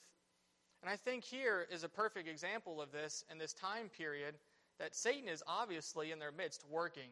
And 0.83 0.91
I 0.91 0.95
think 0.95 1.25
here 1.25 1.67
is 1.69 1.83
a 1.83 1.89
perfect 1.89 2.29
example 2.29 2.81
of 2.81 2.93
this 2.93 3.25
in 3.29 3.39
this 3.39 3.53
time 3.53 3.89
period 3.89 4.37
that 4.79 4.95
Satan 4.95 5.29
is 5.29 5.43
obviously 5.49 6.13
in 6.13 6.21
their 6.21 6.33
midst 6.33 6.65
working. 6.71 7.11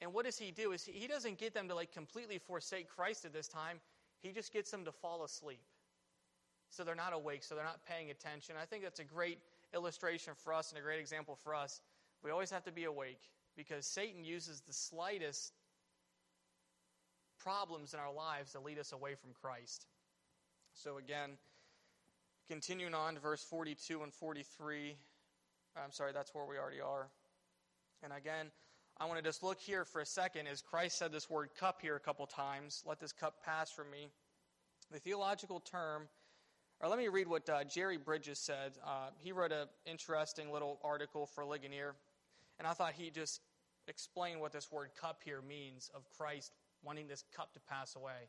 And 0.00 0.12
what 0.12 0.24
does 0.24 0.38
he 0.38 0.50
do? 0.50 0.72
Is 0.72 0.84
he 0.84 1.06
doesn't 1.06 1.38
get 1.38 1.54
them 1.54 1.68
to 1.68 1.74
like 1.76 1.92
completely 1.92 2.38
forsake 2.38 2.88
Christ 2.88 3.24
at 3.24 3.32
this 3.32 3.46
time. 3.46 3.78
He 4.22 4.32
just 4.32 4.52
gets 4.52 4.72
them 4.72 4.84
to 4.86 4.92
fall 4.92 5.22
asleep. 5.22 5.62
So 6.74 6.82
they're 6.82 6.96
not 6.96 7.12
awake, 7.12 7.44
so 7.44 7.54
they're 7.54 7.64
not 7.64 7.84
paying 7.88 8.10
attention. 8.10 8.56
I 8.60 8.64
think 8.64 8.82
that's 8.82 8.98
a 8.98 9.04
great 9.04 9.38
illustration 9.72 10.32
for 10.36 10.52
us 10.52 10.70
and 10.70 10.78
a 10.78 10.82
great 10.82 10.98
example 10.98 11.38
for 11.44 11.54
us. 11.54 11.80
We 12.24 12.32
always 12.32 12.50
have 12.50 12.64
to 12.64 12.72
be 12.72 12.84
awake 12.84 13.20
because 13.56 13.86
Satan 13.86 14.24
uses 14.24 14.60
the 14.60 14.72
slightest 14.72 15.52
problems 17.38 17.94
in 17.94 18.00
our 18.00 18.12
lives 18.12 18.52
to 18.52 18.60
lead 18.60 18.80
us 18.80 18.90
away 18.90 19.14
from 19.14 19.30
Christ. 19.40 19.86
So, 20.72 20.98
again, 20.98 21.30
continuing 22.48 22.94
on 22.94 23.14
to 23.14 23.20
verse 23.20 23.44
42 23.44 24.02
and 24.02 24.12
43. 24.12 24.96
I'm 25.76 25.92
sorry, 25.92 26.12
that's 26.12 26.34
where 26.34 26.44
we 26.44 26.58
already 26.58 26.80
are. 26.80 27.06
And 28.02 28.12
again, 28.12 28.46
I 28.98 29.06
want 29.06 29.18
to 29.18 29.24
just 29.24 29.44
look 29.44 29.60
here 29.60 29.84
for 29.84 30.00
a 30.00 30.06
second 30.06 30.48
as 30.48 30.60
Christ 30.60 30.98
said 30.98 31.12
this 31.12 31.30
word 31.30 31.50
cup 31.58 31.80
here 31.82 31.94
a 31.94 32.00
couple 32.00 32.26
times. 32.26 32.82
Let 32.84 32.98
this 32.98 33.12
cup 33.12 33.44
pass 33.44 33.70
from 33.70 33.90
me. 33.92 34.08
The 34.90 34.98
theological 34.98 35.60
term, 35.60 36.08
or 36.84 36.88
let 36.88 36.98
me 36.98 37.08
read 37.08 37.26
what 37.26 37.48
uh, 37.48 37.64
Jerry 37.64 37.96
Bridges 37.96 38.38
said. 38.38 38.72
Uh, 38.86 39.08
he 39.18 39.32
wrote 39.32 39.52
an 39.52 39.68
interesting 39.86 40.52
little 40.52 40.78
article 40.84 41.24
for 41.24 41.42
Ligonier, 41.42 41.94
and 42.58 42.68
I 42.68 42.72
thought 42.72 42.92
he 42.92 43.08
just 43.08 43.40
explained 43.88 44.38
what 44.38 44.52
this 44.52 44.70
word 44.70 44.90
cup 45.00 45.22
here 45.24 45.40
means 45.40 45.90
of 45.94 46.02
Christ 46.10 46.52
wanting 46.82 47.08
this 47.08 47.24
cup 47.34 47.54
to 47.54 47.60
pass 47.60 47.96
away 47.96 48.28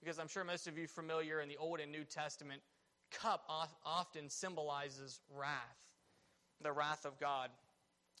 because 0.00 0.18
I'm 0.18 0.28
sure 0.28 0.44
most 0.44 0.66
of 0.66 0.78
you 0.78 0.86
familiar 0.86 1.42
in 1.42 1.48
the 1.50 1.58
Old 1.58 1.78
and 1.78 1.92
New 1.92 2.04
Testament, 2.04 2.62
cup 3.10 3.44
often 3.84 4.30
symbolizes 4.30 5.20
wrath, 5.30 5.76
the 6.62 6.72
wrath 6.72 7.04
of 7.04 7.20
God. 7.20 7.50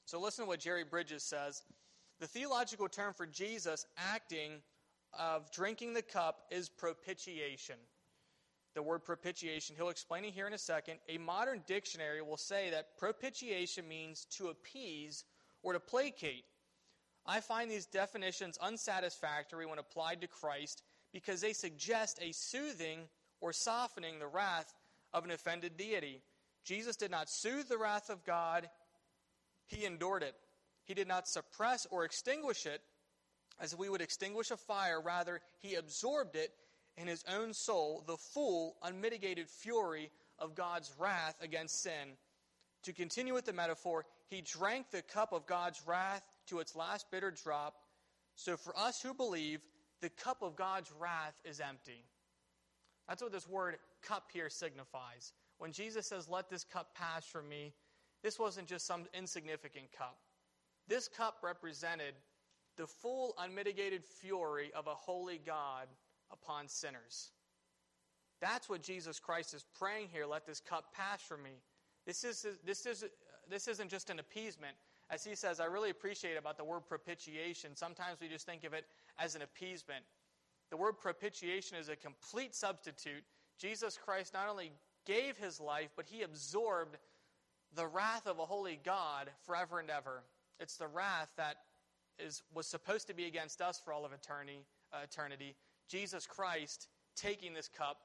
So 0.04 0.20
listen 0.20 0.44
to 0.44 0.48
what 0.48 0.60
Jerry 0.60 0.84
Bridges 0.84 1.22
says. 1.22 1.62
The 2.20 2.26
theological 2.26 2.86
term 2.86 3.14
for 3.14 3.24
Jesus 3.24 3.86
acting 3.96 4.60
of 5.18 5.50
drinking 5.52 5.94
the 5.94 6.02
cup 6.02 6.42
is 6.50 6.68
propitiation. 6.68 7.76
The 8.74 8.82
word 8.82 9.04
propitiation, 9.04 9.74
he'll 9.76 9.88
explain 9.88 10.24
it 10.24 10.32
here 10.32 10.46
in 10.46 10.52
a 10.52 10.58
second. 10.58 10.98
A 11.08 11.18
modern 11.18 11.62
dictionary 11.66 12.22
will 12.22 12.36
say 12.36 12.70
that 12.70 12.96
propitiation 12.98 13.88
means 13.88 14.26
to 14.36 14.48
appease 14.48 15.24
or 15.62 15.72
to 15.72 15.80
placate. 15.80 16.44
I 17.26 17.40
find 17.40 17.70
these 17.70 17.86
definitions 17.86 18.58
unsatisfactory 18.62 19.66
when 19.66 19.78
applied 19.78 20.20
to 20.20 20.28
Christ 20.28 20.82
because 21.12 21.40
they 21.40 21.52
suggest 21.52 22.18
a 22.22 22.32
soothing 22.32 23.00
or 23.40 23.52
softening 23.52 24.18
the 24.18 24.26
wrath 24.26 24.72
of 25.12 25.24
an 25.24 25.30
offended 25.30 25.76
deity. 25.76 26.22
Jesus 26.64 26.96
did 26.96 27.10
not 27.10 27.28
soothe 27.28 27.68
the 27.68 27.78
wrath 27.78 28.10
of 28.10 28.24
God, 28.24 28.68
he 29.66 29.84
endured 29.84 30.22
it. 30.22 30.34
He 30.84 30.94
did 30.94 31.08
not 31.08 31.28
suppress 31.28 31.86
or 31.90 32.04
extinguish 32.04 32.66
it 32.66 32.82
as 33.60 33.76
we 33.76 33.88
would 33.88 34.00
extinguish 34.00 34.50
a 34.50 34.56
fire. 34.56 35.00
Rather, 35.00 35.40
he 35.60 35.74
absorbed 35.74 36.36
it 36.36 36.52
in 36.96 37.06
his 37.06 37.24
own 37.32 37.54
soul, 37.54 38.04
the 38.06 38.16
full, 38.16 38.76
unmitigated 38.82 39.48
fury 39.48 40.10
of 40.38 40.54
God's 40.54 40.92
wrath 40.98 41.36
against 41.42 41.82
sin. 41.82 42.16
To 42.84 42.92
continue 42.92 43.34
with 43.34 43.44
the 43.44 43.52
metaphor, 43.52 44.06
he 44.28 44.40
drank 44.40 44.90
the 44.90 45.02
cup 45.02 45.32
of 45.32 45.46
God's 45.46 45.82
wrath 45.86 46.22
to 46.46 46.60
its 46.60 46.74
last 46.74 47.10
bitter 47.10 47.30
drop. 47.30 47.74
So 48.36 48.56
for 48.56 48.76
us 48.78 49.02
who 49.02 49.12
believe, 49.12 49.60
the 50.00 50.08
cup 50.08 50.42
of 50.42 50.56
God's 50.56 50.90
wrath 50.98 51.34
is 51.44 51.60
empty. 51.60 52.04
That's 53.08 53.22
what 53.22 53.32
this 53.32 53.48
word 53.48 53.76
cup 54.02 54.28
here 54.32 54.48
signifies. 54.48 55.32
When 55.58 55.72
Jesus 55.72 56.06
says, 56.06 56.28
Let 56.28 56.48
this 56.48 56.64
cup 56.64 56.94
pass 56.94 57.26
from 57.26 57.48
me, 57.48 57.74
this 58.22 58.38
wasn't 58.38 58.68
just 58.68 58.86
some 58.86 59.04
insignificant 59.12 59.92
cup. 59.96 60.18
This 60.88 61.08
cup 61.08 61.38
represented 61.42 62.14
the 62.76 62.86
full, 62.86 63.34
unmitigated 63.38 64.04
fury 64.04 64.72
of 64.74 64.86
a 64.86 64.94
holy 64.94 65.40
God 65.44 65.86
upon 66.32 66.68
sinners. 66.68 67.30
That's 68.40 68.68
what 68.68 68.82
Jesus 68.82 69.18
Christ 69.18 69.54
is 69.54 69.64
praying 69.78 70.08
here. 70.12 70.26
Let 70.26 70.46
this 70.46 70.60
cup 70.60 70.94
pass 70.94 71.20
from 71.20 71.42
me. 71.42 71.60
This, 72.06 72.24
is, 72.24 72.46
this, 72.64 72.86
is, 72.86 73.04
this 73.48 73.68
isn't 73.68 73.90
just 73.90 74.10
an 74.10 74.18
appeasement. 74.18 74.76
As 75.10 75.24
he 75.24 75.34
says, 75.34 75.60
I 75.60 75.66
really 75.66 75.90
appreciate 75.90 76.36
about 76.36 76.56
the 76.56 76.64
word 76.64 76.86
propitiation. 76.86 77.74
Sometimes 77.74 78.18
we 78.20 78.28
just 78.28 78.46
think 78.46 78.64
of 78.64 78.72
it 78.72 78.84
as 79.18 79.34
an 79.34 79.42
appeasement. 79.42 80.04
The 80.70 80.76
word 80.76 80.98
propitiation 80.98 81.76
is 81.76 81.88
a 81.88 81.96
complete 81.96 82.54
substitute. 82.54 83.24
Jesus 83.58 83.98
Christ 84.02 84.32
not 84.32 84.48
only 84.48 84.72
gave 85.04 85.36
his 85.36 85.60
life, 85.60 85.90
but 85.96 86.06
he 86.06 86.22
absorbed 86.22 86.96
the 87.74 87.86
wrath 87.86 88.26
of 88.26 88.38
a 88.38 88.46
holy 88.46 88.78
God 88.84 89.30
forever 89.44 89.80
and 89.80 89.90
ever. 89.90 90.22
It's 90.58 90.76
the 90.76 90.86
wrath 90.86 91.28
that 91.36 91.56
is, 92.18 92.42
was 92.54 92.66
supposed 92.66 93.06
to 93.08 93.14
be 93.14 93.26
against 93.26 93.60
us 93.60 93.80
for 93.84 93.92
all 93.92 94.04
of 94.04 94.12
eternity, 94.12 94.64
uh, 94.92 94.98
eternity. 95.04 95.56
Jesus 95.90 96.24
Christ, 96.24 96.86
taking 97.16 97.52
this 97.52 97.68
cup, 97.68 97.98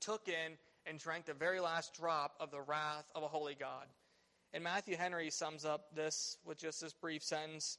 took 0.00 0.26
in 0.26 0.58
and 0.84 0.98
drank 0.98 1.26
the 1.26 1.32
very 1.32 1.60
last 1.60 1.94
drop 1.94 2.34
of 2.40 2.50
the 2.50 2.60
wrath 2.60 3.08
of 3.14 3.22
a 3.22 3.28
holy 3.28 3.54
God. 3.54 3.86
And 4.52 4.64
Matthew 4.64 4.96
Henry 4.96 5.30
sums 5.30 5.64
up 5.64 5.94
this 5.94 6.38
with 6.44 6.58
just 6.58 6.80
this 6.80 6.92
brief 6.92 7.22
sentence 7.22 7.78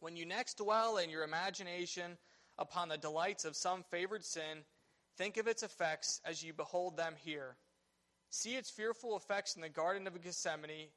When 0.00 0.14
you 0.14 0.26
next 0.26 0.58
dwell 0.58 0.98
in 0.98 1.08
your 1.08 1.24
imagination 1.24 2.18
upon 2.58 2.90
the 2.90 2.98
delights 2.98 3.46
of 3.46 3.56
some 3.56 3.82
favored 3.90 4.24
sin, 4.24 4.58
think 5.16 5.38
of 5.38 5.46
its 5.46 5.62
effects 5.62 6.20
as 6.26 6.42
you 6.42 6.52
behold 6.52 6.98
them 6.98 7.14
here. 7.16 7.56
See 8.28 8.56
its 8.56 8.68
fearful 8.68 9.16
effects 9.16 9.56
in 9.56 9.62
the 9.62 9.70
Garden 9.70 10.06
of 10.06 10.20
Gethsemane, 10.22 10.88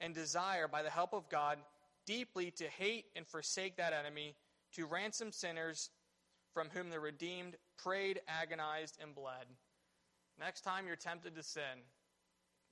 and 0.00 0.14
desire, 0.14 0.68
by 0.68 0.84
the 0.84 0.90
help 0.90 1.12
of 1.12 1.28
God, 1.28 1.58
deeply 2.06 2.52
to 2.52 2.64
hate 2.68 3.06
and 3.16 3.26
forsake 3.26 3.76
that 3.78 3.92
enemy, 3.92 4.36
to 4.74 4.86
ransom 4.86 5.32
sinners 5.32 5.90
from 6.52 6.68
whom 6.72 6.90
the 6.90 7.00
redeemed 7.00 7.56
prayed, 7.76 8.20
agonized, 8.28 8.98
and 9.02 9.14
bled. 9.14 9.46
Next 10.38 10.62
time 10.62 10.86
you're 10.86 10.96
tempted 10.96 11.34
to 11.34 11.42
sin, 11.42 11.82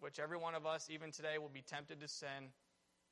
which 0.01 0.19
every 0.19 0.37
one 0.37 0.55
of 0.55 0.67
us, 0.67 0.89
even 0.91 1.11
today, 1.11 1.39
will 1.39 1.49
be 1.49 1.63
tempted 1.63 2.01
to 2.01 2.09
sin, 2.09 2.51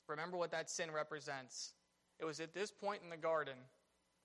remember 0.08 0.36
what 0.36 0.50
that 0.50 0.70
sin 0.70 0.90
represents. 0.90 1.72
It 2.18 2.24
was 2.24 2.40
at 2.40 2.54
this 2.54 2.70
point 2.70 3.02
in 3.02 3.10
the 3.10 3.16
garden 3.16 3.56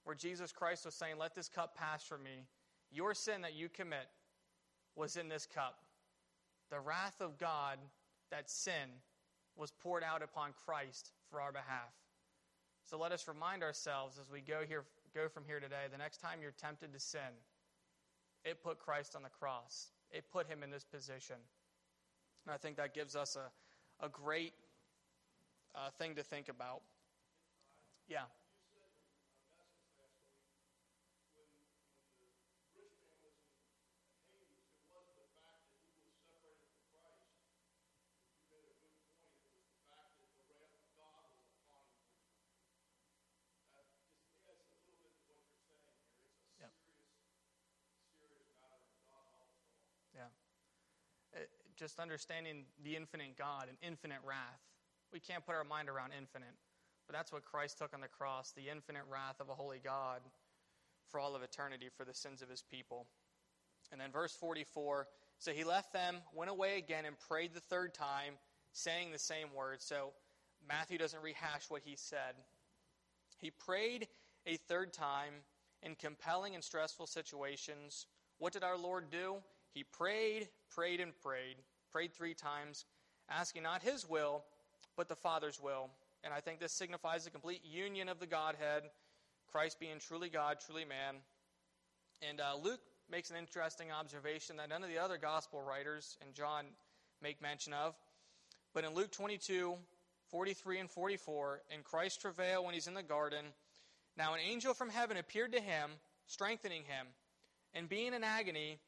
where 0.03 0.15
Jesus 0.15 0.51
Christ 0.51 0.85
was 0.85 0.95
saying, 0.95 1.17
Let 1.17 1.35
this 1.35 1.49
cup 1.49 1.75
pass 1.75 2.03
from 2.03 2.23
me. 2.23 2.45
Your 2.91 3.13
sin 3.13 3.41
that 3.41 3.53
you 3.53 3.69
commit 3.69 4.09
was 4.95 5.17
in 5.17 5.29
this 5.29 5.45
cup. 5.45 5.79
The 6.71 6.79
wrath 6.79 7.21
of 7.21 7.37
God, 7.37 7.79
that 8.31 8.49
sin, 8.49 8.89
was 9.55 9.71
poured 9.71 10.03
out 10.03 10.21
upon 10.21 10.51
Christ 10.65 11.11
for 11.29 11.41
our 11.41 11.51
behalf. 11.51 11.93
So 12.83 12.97
let 12.97 13.11
us 13.11 13.27
remind 13.27 13.61
ourselves 13.61 14.17
as 14.19 14.31
we 14.31 14.41
go 14.41 14.61
here 14.67 14.83
go 15.13 15.27
from 15.27 15.43
here 15.45 15.59
today, 15.59 15.85
the 15.91 15.97
next 15.97 16.17
time 16.17 16.39
you're 16.41 16.51
tempted 16.51 16.93
to 16.93 16.99
sin, 16.99 17.33
it 18.43 18.63
put 18.63 18.79
Christ 18.79 19.15
on 19.15 19.23
the 19.23 19.29
cross 19.29 19.91
it 20.11 20.25
put 20.31 20.47
him 20.47 20.63
in 20.63 20.71
this 20.71 20.83
position. 20.83 21.35
And 22.45 22.53
I 22.53 22.57
think 22.57 22.77
that 22.77 22.93
gives 22.93 23.15
us 23.15 23.35
a, 23.35 24.05
a 24.05 24.09
great 24.09 24.53
uh, 25.75 25.89
thing 25.97 26.15
to 26.15 26.23
think 26.23 26.49
about. 26.49 26.81
Yeah. 28.07 28.25
Just 51.79 51.99
understanding 51.99 52.65
the 52.83 52.95
infinite 52.95 53.37
God 53.37 53.65
and 53.67 53.77
infinite 53.81 54.19
wrath. 54.25 54.61
We 55.13 55.19
can't 55.19 55.45
put 55.45 55.55
our 55.55 55.63
mind 55.63 55.89
around 55.89 56.11
infinite, 56.17 56.53
but 57.07 57.15
that's 57.15 57.31
what 57.31 57.45
Christ 57.45 57.77
took 57.77 57.93
on 57.93 58.01
the 58.01 58.07
cross 58.07 58.51
the 58.51 58.69
infinite 58.69 59.03
wrath 59.09 59.39
of 59.39 59.49
a 59.49 59.55
holy 59.55 59.79
God 59.83 60.21
for 61.09 61.19
all 61.19 61.35
of 61.35 61.41
eternity 61.41 61.87
for 61.95 62.05
the 62.05 62.13
sins 62.13 62.41
of 62.41 62.49
his 62.49 62.61
people. 62.61 63.07
And 63.91 63.99
then 63.99 64.11
verse 64.11 64.35
44 64.35 65.07
so 65.39 65.53
he 65.53 65.63
left 65.63 65.93
them, 65.93 66.17
went 66.35 66.51
away 66.51 66.77
again, 66.77 67.05
and 67.05 67.17
prayed 67.17 67.53
the 67.53 67.61
third 67.61 67.93
time, 67.93 68.33
saying 68.73 69.11
the 69.11 69.19
same 69.19 69.47
words. 69.55 69.85
So 69.85 70.11
Matthew 70.67 70.97
doesn't 70.97 71.23
rehash 71.23 71.69
what 71.69 71.81
he 71.83 71.95
said. 71.95 72.35
He 73.37 73.49
prayed 73.49 74.09
a 74.45 74.57
third 74.57 74.91
time 74.91 75.33
in 75.81 75.95
compelling 75.95 76.55
and 76.55 76.63
stressful 76.63 77.07
situations. 77.07 78.05
What 78.37 78.51
did 78.51 78.65
our 78.65 78.77
Lord 78.77 79.09
do? 79.09 79.37
He 79.73 79.83
prayed, 79.83 80.49
prayed, 80.69 80.99
and 80.99 81.13
prayed 81.21 81.57
prayed 81.91 82.13
three 82.13 82.33
times, 82.33 82.85
asking 83.29 83.63
not 83.63 83.81
his 83.81 84.07
will, 84.07 84.43
but 84.95 85.09
the 85.09 85.15
Father's 85.15 85.59
will. 85.61 85.89
And 86.23 86.33
I 86.33 86.39
think 86.39 86.59
this 86.59 86.73
signifies 86.73 87.25
the 87.25 87.31
complete 87.31 87.63
union 87.63 88.09
of 88.09 88.19
the 88.19 88.27
Godhead, 88.27 88.83
Christ 89.51 89.79
being 89.79 89.99
truly 89.99 90.29
God, 90.29 90.57
truly 90.65 90.85
man. 90.85 91.15
And 92.27 92.39
uh, 92.41 92.55
Luke 92.61 92.81
makes 93.09 93.29
an 93.29 93.37
interesting 93.37 93.91
observation 93.91 94.57
that 94.57 94.69
none 94.69 94.83
of 94.83 94.89
the 94.89 94.99
other 94.99 95.17
gospel 95.17 95.61
writers 95.61 96.17
and 96.23 96.33
John 96.35 96.65
make 97.21 97.41
mention 97.41 97.73
of. 97.73 97.95
But 98.73 98.83
in 98.83 98.93
Luke 98.93 99.11
22, 99.11 99.75
43 100.29 100.79
and 100.79 100.91
44, 100.91 101.61
in 101.73 101.81
Christ's 101.81 102.21
travail 102.21 102.63
when 102.63 102.73
he's 102.73 102.87
in 102.87 102.93
the 102.93 103.01
garden, 103.01 103.45
now 104.17 104.33
an 104.33 104.41
angel 104.45 104.73
from 104.73 104.89
heaven 104.89 105.17
appeared 105.17 105.53
to 105.53 105.61
him, 105.61 105.91
strengthening 106.27 106.83
him. 106.83 107.07
And 107.73 107.87
being 107.89 108.13
in 108.13 108.23
agony, 108.23 108.79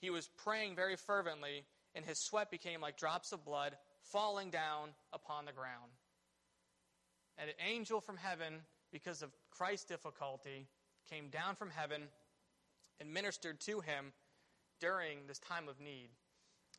he 0.00 0.10
was 0.10 0.28
praying 0.44 0.76
very 0.76 0.96
fervently 0.96 1.64
and 1.94 2.04
his 2.04 2.18
sweat 2.18 2.50
became 2.50 2.80
like 2.80 2.96
drops 2.96 3.32
of 3.32 3.44
blood 3.44 3.76
falling 4.02 4.50
down 4.50 4.90
upon 5.12 5.44
the 5.44 5.52
ground. 5.52 5.90
And 7.38 7.50
an 7.50 7.56
angel 7.66 8.00
from 8.00 8.16
heaven, 8.16 8.60
because 8.92 9.22
of 9.22 9.30
Christ's 9.50 9.86
difficulty, 9.86 10.66
came 11.10 11.28
down 11.28 11.54
from 11.54 11.70
heaven 11.70 12.02
and 13.00 13.12
ministered 13.12 13.60
to 13.60 13.80
him 13.80 14.12
during 14.80 15.18
this 15.26 15.38
time 15.38 15.68
of 15.68 15.80
need. 15.80 16.08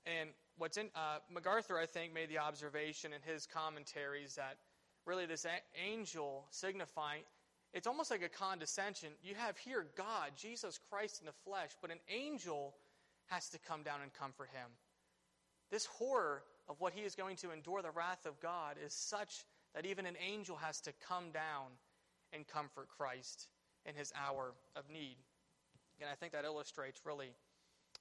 And 0.06 0.30
what's 0.58 0.78
in 0.78 0.90
uh, 0.96 1.20
MacArthur, 1.32 1.78
I 1.78 1.86
think, 1.86 2.14
made 2.14 2.30
the 2.30 2.40
observation 2.40 3.12
in 3.14 3.22
his 3.22 3.46
commentaries 3.46 4.36
that 4.36 4.58
really 5.06 5.26
this 5.26 5.46
a- 5.46 5.80
angel 5.80 6.46
signifying 6.50 7.24
it's 7.74 7.88
almost 7.88 8.12
like 8.12 8.24
a 8.24 8.30
condescension. 8.30 9.10
You 9.22 9.36
have 9.36 9.58
here 9.58 9.88
God, 9.96 10.32
Jesus 10.36 10.80
Christ 10.90 11.20
in 11.20 11.26
the 11.26 11.34
flesh, 11.46 11.72
but 11.82 11.92
an 11.92 12.00
angel 12.10 12.74
has 13.28 13.50
to 13.50 13.60
come 13.60 13.84
down 13.84 14.02
and 14.02 14.14
comfort 14.14 14.50
him. 14.54 14.70
This 15.70 15.86
horror 15.86 16.44
of 16.70 16.80
what 16.80 16.94
he 16.94 17.02
is 17.02 17.16
going 17.16 17.36
to 17.38 17.52
endure, 17.52 17.82
the 17.82 17.92
wrath 17.92 18.26
of 18.26 18.40
God, 18.40 18.76
is 18.84 18.94
such 18.94 19.46
that 19.76 19.86
even 19.86 20.06
an 20.06 20.16
angel 20.26 20.58
has 20.58 20.80
to 20.82 20.94
come 21.08 21.32
down 21.32 21.72
and 22.34 22.48
comfort 22.48 22.88
Christ 22.98 23.48
in 23.86 23.96
his 23.96 24.12
hour 24.16 24.54
of 24.76 24.90
need. 24.90 25.18
And 26.00 26.10
I 26.10 26.16
think 26.16 26.34
that 26.34 26.46
illustrates 26.46 27.02
really 27.06 27.34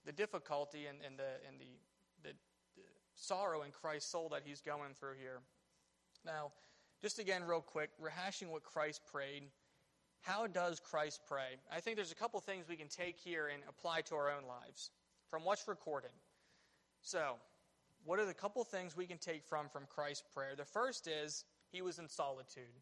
the 0.05 0.13
difficulty 0.13 0.87
and, 0.87 0.99
and, 1.05 1.19
the, 1.19 1.31
and 1.49 1.59
the, 1.59 2.29
the, 2.29 2.35
the 2.77 2.83
sorrow 3.15 3.63
in 3.63 3.71
Christ's 3.71 4.11
soul 4.11 4.29
that 4.31 4.43
he's 4.45 4.61
going 4.61 4.95
through 4.95 5.15
here. 5.21 5.41
Now, 6.25 6.53
just 7.03 7.19
again, 7.19 7.45
real 7.45 7.61
quick, 7.61 7.91
rehashing 8.03 8.49
what 8.49 8.63
Christ 8.63 9.03
prayed. 9.11 9.45
How 10.21 10.47
does 10.47 10.81
Christ 10.81 11.21
pray? 11.29 11.61
I 11.73 11.81
think 11.81 11.97
there's 11.97 12.13
a 12.13 12.17
couple 12.17 12.41
things 12.41 12.67
we 12.69 12.77
can 12.77 12.89
take 12.89 13.19
here 13.19 13.49
and 13.49 13.63
apply 13.69 14.01
to 14.03 14.15
our 14.17 14.31
own 14.31 14.47
lives 14.49 14.91
from 15.37 15.45
what's 15.45 15.69
recorded. 15.69 16.13
So, 17.03 17.35
what 18.07 18.19
are 18.19 18.25
the 18.25 18.33
couple 18.33 18.65
things 18.65 18.97
we 18.97 19.05
can 19.05 19.19
take 19.19 19.45
from 19.45 19.69
from 19.69 19.83
Christ's 19.87 20.25
prayer? 20.33 20.55
The 20.57 20.65
first 20.65 21.07
is 21.07 21.45
he 21.71 21.83
was 21.83 21.99
in 21.99 22.09
solitude. 22.09 22.81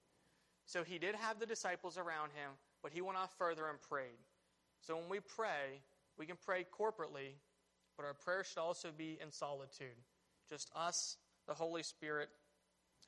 So 0.65 0.85
he 0.85 1.01
did 1.01 1.17
have 1.17 1.41
the 1.41 1.47
disciples 1.47 1.99
around 1.99 2.29
him, 2.29 2.53
but 2.81 2.93
he 2.93 3.01
went 3.01 3.19
off 3.19 3.35
further 3.37 3.69
and 3.69 3.81
prayed. 3.81 4.23
So 4.83 4.95
when 4.95 5.09
we 5.09 5.19
pray, 5.19 5.83
we 6.17 6.27
can 6.27 6.37
pray 6.47 6.65
corporately, 6.65 7.33
but 7.97 8.07
our 8.07 8.15
prayer 8.15 8.45
should 8.45 8.61
also 8.61 8.91
be 8.97 9.19
in 9.21 9.33
solitude. 9.33 9.99
Just 10.49 10.71
us, 10.77 11.17
the 11.49 11.55
Holy 11.55 11.83
Spirit, 11.83 12.29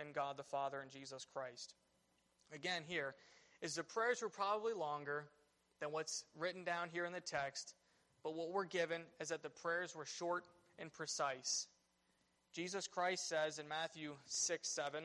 and 0.00 0.12
God 0.12 0.36
the 0.36 0.42
Father 0.42 0.80
and 0.80 0.90
Jesus 0.90 1.24
Christ. 1.24 1.74
Again, 2.52 2.82
here 2.84 3.14
is 3.62 3.76
the 3.76 3.84
prayers 3.84 4.22
were 4.22 4.28
probably 4.28 4.72
longer 4.72 5.26
than 5.80 5.92
what's 5.92 6.24
written 6.36 6.64
down 6.64 6.88
here 6.92 7.04
in 7.04 7.12
the 7.12 7.20
text, 7.20 7.76
but 8.22 8.34
what 8.34 8.50
we're 8.50 8.64
given 8.64 9.02
is 9.20 9.28
that 9.28 9.42
the 9.42 9.50
prayers 9.50 9.94
were 9.94 10.04
short 10.04 10.44
and 10.78 10.92
precise. 10.92 11.66
Jesus 12.52 12.86
Christ 12.86 13.28
says 13.28 13.58
in 13.58 13.68
Matthew 13.68 14.14
6 14.26 14.68
7, 14.68 15.04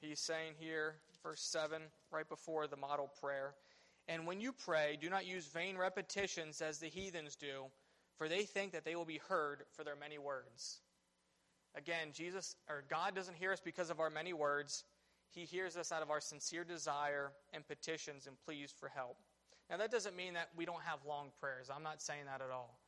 he's 0.00 0.20
saying 0.20 0.54
here, 0.58 0.94
verse 1.22 1.42
7, 1.42 1.82
right 2.12 2.28
before 2.28 2.66
the 2.66 2.76
model 2.76 3.10
prayer. 3.20 3.54
And 4.08 4.26
when 4.26 4.40
you 4.40 4.52
pray, 4.52 4.96
do 5.00 5.10
not 5.10 5.26
use 5.26 5.46
vain 5.46 5.76
repetitions 5.76 6.62
as 6.62 6.78
the 6.78 6.86
heathens 6.86 7.34
do, 7.34 7.64
for 8.16 8.28
they 8.28 8.44
think 8.44 8.72
that 8.72 8.84
they 8.84 8.94
will 8.94 9.04
be 9.04 9.20
heard 9.28 9.64
for 9.72 9.82
their 9.82 9.96
many 9.96 10.18
words. 10.18 10.80
Again, 11.74 12.08
Jesus 12.12 12.56
or 12.68 12.84
God 12.88 13.14
doesn't 13.14 13.36
hear 13.36 13.52
us 13.52 13.60
because 13.60 13.90
of 13.90 14.00
our 14.00 14.08
many 14.08 14.32
words. 14.32 14.84
He 15.30 15.44
hears 15.44 15.76
us 15.76 15.92
out 15.92 16.02
of 16.02 16.10
our 16.10 16.20
sincere 16.20 16.64
desire 16.64 17.32
and 17.52 17.66
petitions 17.66 18.26
and 18.26 18.36
pleas 18.40 18.72
for 18.78 18.88
help. 18.88 19.18
Now 19.70 19.78
that 19.78 19.90
doesn't 19.90 20.16
mean 20.16 20.34
that 20.34 20.48
we 20.56 20.64
don't 20.64 20.82
have 20.82 21.00
long 21.06 21.30
prayers. 21.40 21.68
I'm 21.74 21.82
not 21.82 22.00
saying 22.00 22.26
that 22.26 22.40
at 22.40 22.50
all. 22.50 22.78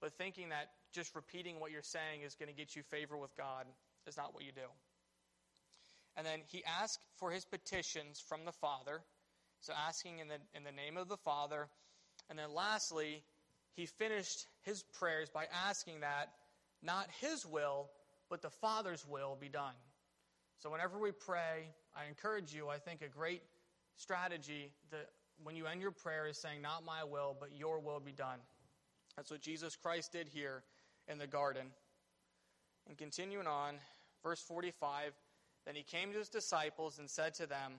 But 0.00 0.12
thinking 0.12 0.50
that 0.50 0.70
just 0.92 1.14
repeating 1.14 1.58
what 1.58 1.72
you're 1.72 1.82
saying 1.82 2.22
is 2.24 2.34
going 2.34 2.48
to 2.48 2.54
get 2.54 2.76
you 2.76 2.82
favor 2.82 3.16
with 3.16 3.36
God 3.36 3.66
is 4.06 4.16
not 4.16 4.34
what 4.34 4.44
you 4.44 4.52
do. 4.52 4.68
And 6.16 6.26
then 6.26 6.40
he 6.46 6.62
asked 6.64 7.00
for 7.16 7.30
his 7.30 7.44
petitions 7.44 8.20
from 8.20 8.44
the 8.44 8.52
Father. 8.52 9.00
So 9.60 9.72
asking 9.72 10.20
in 10.20 10.28
the, 10.28 10.38
in 10.54 10.62
the 10.64 10.72
name 10.72 10.96
of 10.96 11.08
the 11.08 11.16
Father. 11.16 11.68
And 12.30 12.38
then 12.38 12.54
lastly, 12.54 13.22
he 13.74 13.86
finished 13.86 14.46
his 14.62 14.84
prayers 14.98 15.30
by 15.30 15.46
asking 15.66 16.00
that 16.00 16.30
not 16.82 17.08
his 17.20 17.44
will, 17.44 17.90
but 18.30 18.42
the 18.42 18.50
Father's 18.50 19.04
will 19.08 19.36
be 19.40 19.48
done. 19.48 19.74
So 20.58 20.70
whenever 20.70 20.98
we 20.98 21.12
pray, 21.12 21.70
I 21.96 22.08
encourage 22.08 22.54
you, 22.54 22.68
I 22.68 22.78
think 22.78 23.02
a 23.02 23.08
great 23.08 23.42
strategy 23.96 24.72
that 24.90 25.10
when 25.42 25.56
you 25.56 25.66
end 25.66 25.80
your 25.80 25.90
prayer 25.90 26.26
is 26.26 26.38
saying, 26.38 26.62
Not 26.62 26.84
my 26.84 27.04
will, 27.04 27.36
but 27.38 27.56
your 27.56 27.80
will 27.80 28.00
be 28.00 28.12
done. 28.12 28.40
That's 29.16 29.30
what 29.30 29.40
Jesus 29.40 29.76
Christ 29.76 30.12
did 30.12 30.28
here 30.28 30.62
in 31.08 31.18
the 31.18 31.26
garden. 31.26 31.66
And 32.86 32.96
continuing 32.96 33.46
on, 33.46 33.76
verse 34.22 34.40
45 34.40 35.12
Then 35.66 35.74
he 35.74 35.82
came 35.82 36.12
to 36.12 36.18
his 36.18 36.28
disciples 36.28 36.98
and 36.98 37.08
said 37.08 37.34
to 37.34 37.46
them, 37.46 37.74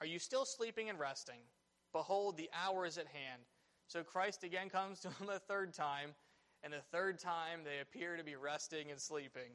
Are 0.00 0.06
you 0.06 0.18
still 0.18 0.44
sleeping 0.44 0.88
and 0.88 0.98
resting? 0.98 1.40
Behold, 1.92 2.36
the 2.36 2.50
hour 2.54 2.86
is 2.86 2.98
at 2.98 3.06
hand. 3.06 3.42
So 3.88 4.04
Christ 4.04 4.44
again 4.44 4.68
comes 4.68 5.00
to 5.00 5.08
them 5.08 5.28
a 5.34 5.38
third 5.38 5.74
time, 5.74 6.14
and 6.62 6.72
the 6.72 6.82
third 6.92 7.18
time 7.18 7.60
they 7.64 7.80
appear 7.80 8.16
to 8.16 8.24
be 8.24 8.36
resting 8.36 8.90
and 8.90 9.00
sleeping. 9.00 9.50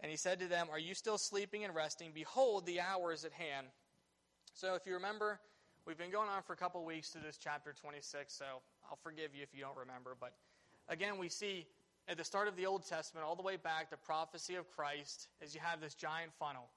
And 0.00 0.10
he 0.10 0.16
said 0.16 0.40
to 0.40 0.46
them, 0.46 0.68
Are 0.70 0.78
you 0.78 0.94
still 0.94 1.18
sleeping 1.18 1.64
and 1.64 1.74
resting? 1.74 2.12
Behold, 2.14 2.64
the 2.64 2.80
hour 2.80 3.12
is 3.12 3.24
at 3.24 3.32
hand. 3.32 3.66
So 4.54 4.74
if 4.74 4.86
you 4.86 4.94
remember, 4.94 5.40
we've 5.86 5.98
been 5.98 6.10
going 6.10 6.28
on 6.28 6.42
for 6.42 6.52
a 6.52 6.56
couple 6.56 6.84
weeks 6.84 7.10
through 7.10 7.22
this 7.22 7.36
chapter 7.36 7.72
26, 7.72 8.32
so 8.32 8.44
I'll 8.90 8.98
forgive 9.02 9.34
you 9.34 9.42
if 9.42 9.48
you 9.54 9.62
don't 9.62 9.76
remember. 9.76 10.16
But 10.18 10.32
again, 10.88 11.18
we 11.18 11.28
see 11.28 11.66
at 12.08 12.16
the 12.16 12.24
start 12.24 12.48
of 12.48 12.56
the 12.56 12.66
Old 12.66 12.86
Testament, 12.86 13.26
all 13.26 13.36
the 13.36 13.42
way 13.42 13.56
back, 13.56 13.90
the 13.90 13.96
prophecy 13.96 14.56
of 14.56 14.70
Christ, 14.70 15.28
as 15.42 15.54
you 15.54 15.60
have 15.62 15.80
this 15.80 15.94
giant 15.94 16.32
funnel, 16.38 16.68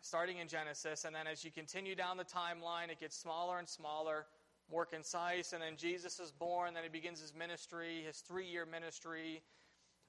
starting 0.00 0.38
in 0.38 0.48
Genesis, 0.48 1.04
and 1.04 1.14
then 1.14 1.26
as 1.26 1.44
you 1.44 1.50
continue 1.50 1.94
down 1.94 2.16
the 2.16 2.24
timeline, 2.24 2.90
it 2.90 3.00
gets 3.00 3.16
smaller 3.16 3.58
and 3.58 3.68
smaller, 3.68 4.26
more 4.70 4.86
concise, 4.86 5.52
and 5.52 5.62
then 5.62 5.76
Jesus 5.76 6.20
is 6.20 6.30
born, 6.30 6.74
then 6.74 6.82
he 6.82 6.88
begins 6.88 7.20
his 7.20 7.34
ministry, 7.34 8.02
his 8.06 8.18
three 8.18 8.46
year 8.46 8.66
ministry, 8.66 9.42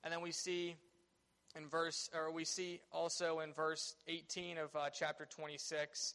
and 0.04 0.14
then 0.14 0.22
we 0.22 0.32
see 0.32 0.76
in 1.56 1.68
verse, 1.68 2.10
or 2.14 2.32
we 2.32 2.46
see 2.46 2.80
also 2.92 3.40
in 3.40 3.52
verse 3.54 3.96
18 4.08 4.58
of 4.58 4.76
uh, 4.76 4.90
chapter 4.90 5.26
26, 5.26 6.14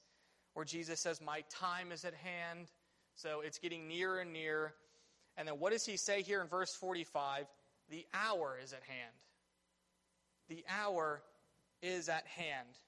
where 0.54 0.64
Jesus 0.64 1.00
says, 1.00 1.20
My 1.20 1.42
time 1.50 1.92
is 1.92 2.04
at 2.04 2.14
hand. 2.14 2.70
So 3.16 3.42
it's 3.44 3.58
getting 3.58 3.86
nearer 3.86 4.20
and 4.20 4.32
nearer. 4.32 4.74
And 5.36 5.46
then 5.46 5.58
what 5.58 5.72
does 5.72 5.84
he 5.84 5.96
say 5.96 6.22
here 6.22 6.40
in 6.40 6.48
verse 6.48 6.74
45? 6.74 7.46
The 7.90 8.06
hour 8.14 8.58
is 8.62 8.72
at 8.72 8.82
hand. 8.82 9.14
The 10.48 10.64
hour 10.68 11.22
is 11.82 12.08
at 12.08 12.26
hand. 12.26 12.78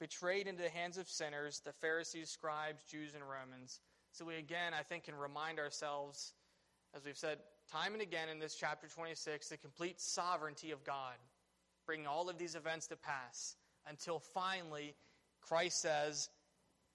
Betrayed 0.00 0.46
into 0.46 0.62
the 0.62 0.68
hands 0.68 0.98
of 0.98 1.08
sinners, 1.08 1.60
the 1.64 1.72
Pharisees, 1.72 2.30
scribes, 2.30 2.82
Jews, 2.84 3.14
and 3.14 3.22
Romans. 3.28 3.80
So 4.12 4.24
we 4.24 4.36
again, 4.36 4.74
I 4.78 4.82
think, 4.82 5.04
can 5.04 5.14
remind 5.14 5.58
ourselves, 5.58 6.34
as 6.94 7.04
we've 7.04 7.16
said 7.16 7.38
time 7.70 7.94
and 7.94 8.02
again 8.02 8.28
in 8.28 8.38
this 8.38 8.54
chapter 8.54 8.86
26 8.86 9.48
the 9.48 9.56
complete 9.56 10.00
sovereignty 10.00 10.70
of 10.70 10.84
God, 10.84 11.14
bringing 11.86 12.06
all 12.06 12.28
of 12.28 12.38
these 12.38 12.54
events 12.54 12.86
to 12.88 12.96
pass 12.96 13.56
until 13.88 14.18
finally 14.18 14.94
Christ 15.48 15.80
says, 15.80 16.28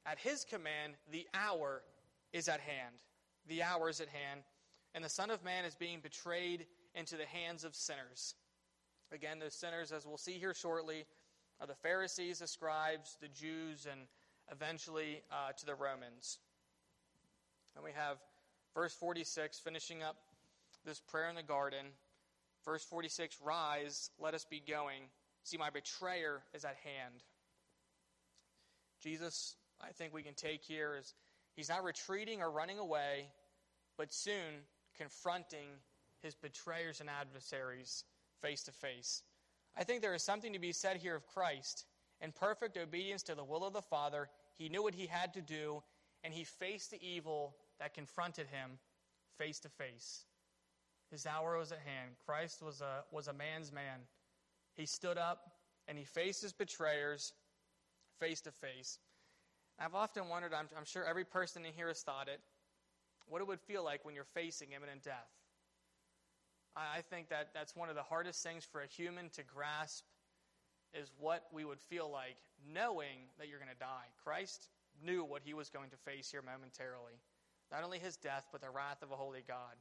at 0.05 0.19
his 0.19 0.43
command, 0.43 0.93
the 1.11 1.27
hour 1.33 1.81
is 2.33 2.47
at 2.47 2.59
hand. 2.59 2.95
The 3.47 3.63
hour 3.63 3.89
is 3.89 4.01
at 4.01 4.07
hand. 4.07 4.41
And 4.95 5.03
the 5.03 5.09
Son 5.09 5.29
of 5.29 5.43
Man 5.43 5.65
is 5.65 5.75
being 5.75 5.99
betrayed 5.99 6.65
into 6.95 7.15
the 7.15 7.25
hands 7.25 7.63
of 7.63 7.75
sinners. 7.75 8.35
Again, 9.11 9.39
those 9.39 9.53
sinners, 9.53 9.91
as 9.91 10.05
we'll 10.05 10.17
see 10.17 10.33
here 10.33 10.53
shortly, 10.53 11.05
are 11.59 11.67
the 11.67 11.75
Pharisees, 11.75 12.39
the 12.39 12.47
scribes, 12.47 13.17
the 13.21 13.27
Jews, 13.27 13.87
and 13.89 14.01
eventually 14.51 15.21
uh, 15.31 15.51
to 15.51 15.65
the 15.65 15.75
Romans. 15.75 16.39
And 17.75 17.83
we 17.83 17.91
have 17.91 18.17
verse 18.73 18.93
46 18.93 19.59
finishing 19.59 20.03
up 20.03 20.15
this 20.85 20.99
prayer 20.99 21.29
in 21.29 21.35
the 21.35 21.43
garden. 21.43 21.85
Verse 22.65 22.83
46 22.83 23.37
Rise, 23.43 24.09
let 24.19 24.33
us 24.33 24.45
be 24.45 24.61
going. 24.65 25.03
See, 25.43 25.57
my 25.57 25.69
betrayer 25.69 26.41
is 26.53 26.65
at 26.65 26.75
hand. 26.83 27.23
Jesus, 29.01 29.55
I 29.81 29.91
think 29.91 30.13
we 30.13 30.23
can 30.23 30.33
take 30.33 30.63
here 30.63 30.95
is 30.99 31.13
he's 31.55 31.69
not 31.69 31.83
retreating 31.83 32.41
or 32.41 32.51
running 32.51 32.79
away, 32.79 33.27
but 33.97 34.13
soon 34.13 34.63
confronting 34.97 35.67
his 36.21 36.35
betrayers 36.35 36.99
and 36.99 37.09
adversaries 37.09 38.03
face 38.41 38.63
to 38.63 38.71
face. 38.71 39.23
I 39.77 39.83
think 39.83 40.01
there 40.01 40.13
is 40.13 40.23
something 40.23 40.53
to 40.53 40.59
be 40.59 40.71
said 40.71 40.97
here 40.97 41.15
of 41.15 41.27
Christ. 41.27 41.85
In 42.21 42.31
perfect 42.31 42.77
obedience 42.77 43.23
to 43.23 43.35
the 43.35 43.43
will 43.43 43.65
of 43.65 43.73
the 43.73 43.81
Father, 43.81 44.29
he 44.57 44.67
knew 44.67 44.83
what 44.83 44.93
he 44.95 45.07
had 45.07 45.33
to 45.35 45.41
do, 45.41 45.81
and 46.23 46.33
he 46.33 46.43
faced 46.43 46.91
the 46.91 47.01
evil 47.01 47.55
that 47.79 47.93
confronted 47.93 48.47
him 48.47 48.71
face 49.37 49.59
to 49.61 49.69
face. 49.69 50.25
His 51.11 51.25
hour 51.25 51.57
was 51.57 51.71
at 51.71 51.79
hand. 51.79 52.11
Christ 52.25 52.61
was 52.61 52.81
a, 52.81 53.03
was 53.11 53.27
a 53.27 53.33
man's 53.33 53.71
man. 53.71 54.01
He 54.75 54.85
stood 54.85 55.17
up 55.17 55.51
and 55.87 55.97
he 55.97 56.03
faced 56.03 56.41
his 56.41 56.53
betrayers 56.53 57.33
face 58.19 58.41
to 58.41 58.51
face. 58.51 58.99
I've 59.79 59.95
often 59.95 60.27
wondered, 60.27 60.53
I'm, 60.53 60.67
I'm 60.77 60.85
sure 60.85 61.05
every 61.05 61.25
person 61.25 61.65
in 61.65 61.73
here 61.73 61.87
has 61.87 62.01
thought 62.01 62.27
it, 62.27 62.41
what 63.27 63.41
it 63.41 63.47
would 63.47 63.61
feel 63.61 63.83
like 63.83 64.03
when 64.03 64.15
you're 64.15 64.25
facing 64.33 64.71
imminent 64.75 65.03
death. 65.03 65.31
I, 66.75 66.97
I 66.97 67.01
think 67.01 67.29
that 67.29 67.49
that's 67.53 67.75
one 67.75 67.89
of 67.89 67.95
the 67.95 68.03
hardest 68.03 68.43
things 68.43 68.65
for 68.65 68.81
a 68.81 68.87
human 68.87 69.29
to 69.31 69.43
grasp 69.43 70.03
is 70.93 71.11
what 71.19 71.45
we 71.53 71.63
would 71.63 71.79
feel 71.79 72.11
like 72.11 72.37
knowing 72.73 73.29
that 73.37 73.47
you're 73.47 73.59
going 73.59 73.71
to 73.71 73.79
die. 73.79 74.09
Christ 74.23 74.69
knew 75.03 75.23
what 75.23 75.41
he 75.43 75.53
was 75.53 75.69
going 75.69 75.89
to 75.91 75.97
face 75.97 76.31
here 76.31 76.41
momentarily. 76.41 77.21
Not 77.71 77.83
only 77.83 77.99
his 77.99 78.17
death, 78.17 78.47
but 78.51 78.61
the 78.61 78.69
wrath 78.69 79.03
of 79.03 79.11
a 79.11 79.15
holy 79.15 79.43
God 79.47 79.77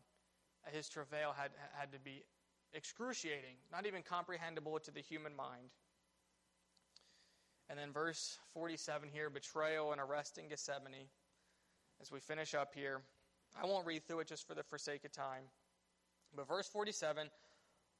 his 0.72 0.88
travail 0.88 1.34
had, 1.36 1.50
had 1.72 1.92
to 1.92 1.98
be 1.98 2.22
excruciating, 2.72 3.56
not 3.72 3.86
even 3.86 4.02
comprehensible 4.02 4.78
to 4.80 4.90
the 4.90 5.00
human 5.00 5.34
mind. 5.34 5.70
And 7.70 7.78
then 7.78 7.92
verse 7.92 8.38
47 8.54 9.08
here 9.12 9.30
betrayal 9.30 9.92
and 9.92 10.00
arrest 10.00 10.38
in 10.38 10.48
Gethsemane. 10.48 11.08
As 12.00 12.10
we 12.10 12.20
finish 12.20 12.54
up 12.54 12.74
here, 12.74 13.02
I 13.60 13.66
won't 13.66 13.86
read 13.86 14.06
through 14.06 14.20
it 14.20 14.28
just 14.28 14.46
for 14.46 14.54
the 14.54 14.62
forsake 14.62 15.04
of 15.04 15.12
time. 15.12 15.44
But 16.34 16.48
verse 16.48 16.68
47 16.68 17.28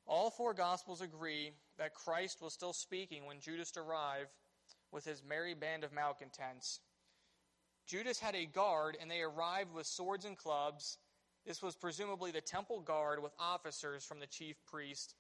all 0.06 0.30
four 0.30 0.54
Gospels 0.54 1.02
agree 1.02 1.52
that 1.76 1.92
Christ 1.92 2.40
was 2.40 2.54
still 2.54 2.72
speaking 2.72 3.26
when 3.26 3.40
Judas 3.40 3.74
arrived 3.76 4.30
with 4.90 5.04
his 5.04 5.22
merry 5.22 5.52
band 5.52 5.84
of 5.84 5.92
malcontents. 5.92 6.80
Judas 7.86 8.18
had 8.18 8.34
a 8.34 8.46
guard, 8.46 8.96
and 8.98 9.10
they 9.10 9.20
arrived 9.20 9.74
with 9.74 9.86
swords 9.86 10.24
and 10.24 10.34
clubs 10.34 10.96
this 11.48 11.62
was 11.62 11.74
presumably 11.74 12.30
the 12.30 12.42
temple 12.42 12.80
guard 12.82 13.22
with 13.22 13.32
officers 13.38 14.04
from 14.04 14.20
the 14.20 14.26
chief 14.26 14.56
priest. 14.66 15.14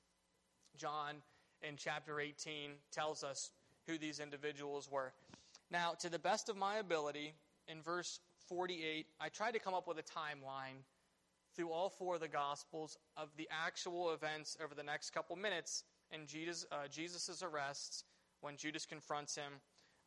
John, 0.76 1.22
in 1.62 1.76
chapter 1.78 2.20
18, 2.20 2.72
tells 2.92 3.24
us 3.24 3.50
who 3.88 3.98
these 3.98 4.20
individuals 4.20 4.88
were. 4.90 5.12
Now, 5.70 5.94
to 6.00 6.08
the 6.08 6.18
best 6.18 6.48
of 6.48 6.56
my 6.56 6.76
ability, 6.76 7.32
in 7.66 7.82
verse 7.82 8.20
48, 8.48 9.06
I 9.20 9.28
tried 9.28 9.52
to 9.52 9.58
come 9.58 9.74
up 9.74 9.88
with 9.88 9.98
a 9.98 10.02
timeline 10.02 10.82
through 11.56 11.70
all 11.70 11.88
four 11.88 12.14
of 12.14 12.20
the 12.20 12.28
Gospels 12.28 12.96
of 13.16 13.30
the 13.36 13.48
actual 13.50 14.12
events 14.12 14.56
over 14.62 14.74
the 14.74 14.82
next 14.82 15.10
couple 15.10 15.34
minutes 15.36 15.84
in 16.12 16.26
Jesus' 16.26 16.66
uh, 16.70 16.86
Jesus's 16.88 17.42
arrests 17.42 18.04
when 18.40 18.56
Judas 18.56 18.86
confronts 18.86 19.34
him. 19.34 19.52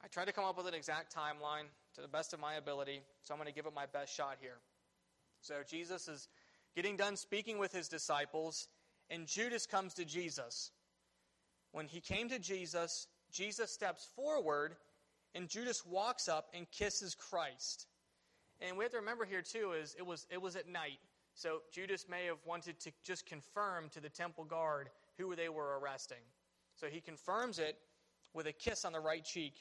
I 0.04 0.08
tried 0.08 0.26
to 0.26 0.32
come 0.32 0.46
up 0.46 0.58
with 0.58 0.68
an 0.68 0.74
exact 0.74 1.14
timeline 1.14 1.66
to 1.96 2.02
the 2.02 2.08
best 2.08 2.34
of 2.34 2.40
my 2.40 2.56
ability, 2.56 3.02
so 3.22 3.34
I'm 3.34 3.38
going 3.38 3.50
to 3.50 3.54
give 3.54 3.66
it 3.66 3.74
my 3.76 3.86
best 3.86 4.16
shot 4.16 4.38
here. 4.40 4.58
So 5.42 5.56
Jesus 5.68 6.08
is 6.08 6.30
getting 6.76 6.96
done 6.96 7.16
speaking 7.16 7.58
with 7.58 7.72
his 7.72 7.88
disciples, 7.88 8.68
and 9.10 9.28
Judas 9.28 9.66
comes 9.66 9.94
to 9.96 10.06
Jesus. 10.06 10.72
When 11.72 11.88
he 11.88 12.00
came 12.00 12.30
to 12.30 12.40
Jesus, 12.40 13.08
Jesus 13.32 13.72
steps 13.72 14.08
forward, 14.16 14.76
and 15.34 15.48
Judas 15.48 15.86
walks 15.86 16.28
up 16.28 16.50
and 16.54 16.70
kisses 16.72 17.16
Christ. 17.16 17.88
And 18.60 18.78
we 18.78 18.84
have 18.84 18.92
to 18.92 19.00
remember 19.00 19.26
here 19.26 19.42
too 19.42 19.74
is 19.74 19.96
it 19.98 20.06
was 20.06 20.28
it 20.30 20.42
was 20.42 20.56
at 20.56 20.68
night. 20.68 21.00
So 21.34 21.62
Judas 21.72 22.06
may 22.10 22.26
have 22.26 22.38
wanted 22.46 22.80
to 22.82 22.92
just 23.04 23.26
confirm 23.26 23.90
to 23.90 24.00
the 24.00 24.10
temple 24.10 24.44
guard 24.44 24.90
who 25.18 25.36
they 25.36 25.50
were 25.50 25.80
arresting. 25.80 26.24
So 26.76 26.88
he 26.88 27.02
confirms 27.02 27.58
it 27.58 27.78
with 28.34 28.48
a 28.48 28.54
kiss 28.54 28.86
on 28.86 28.94
the 28.94 29.00
right 29.00 29.24
cheek. 29.24 29.54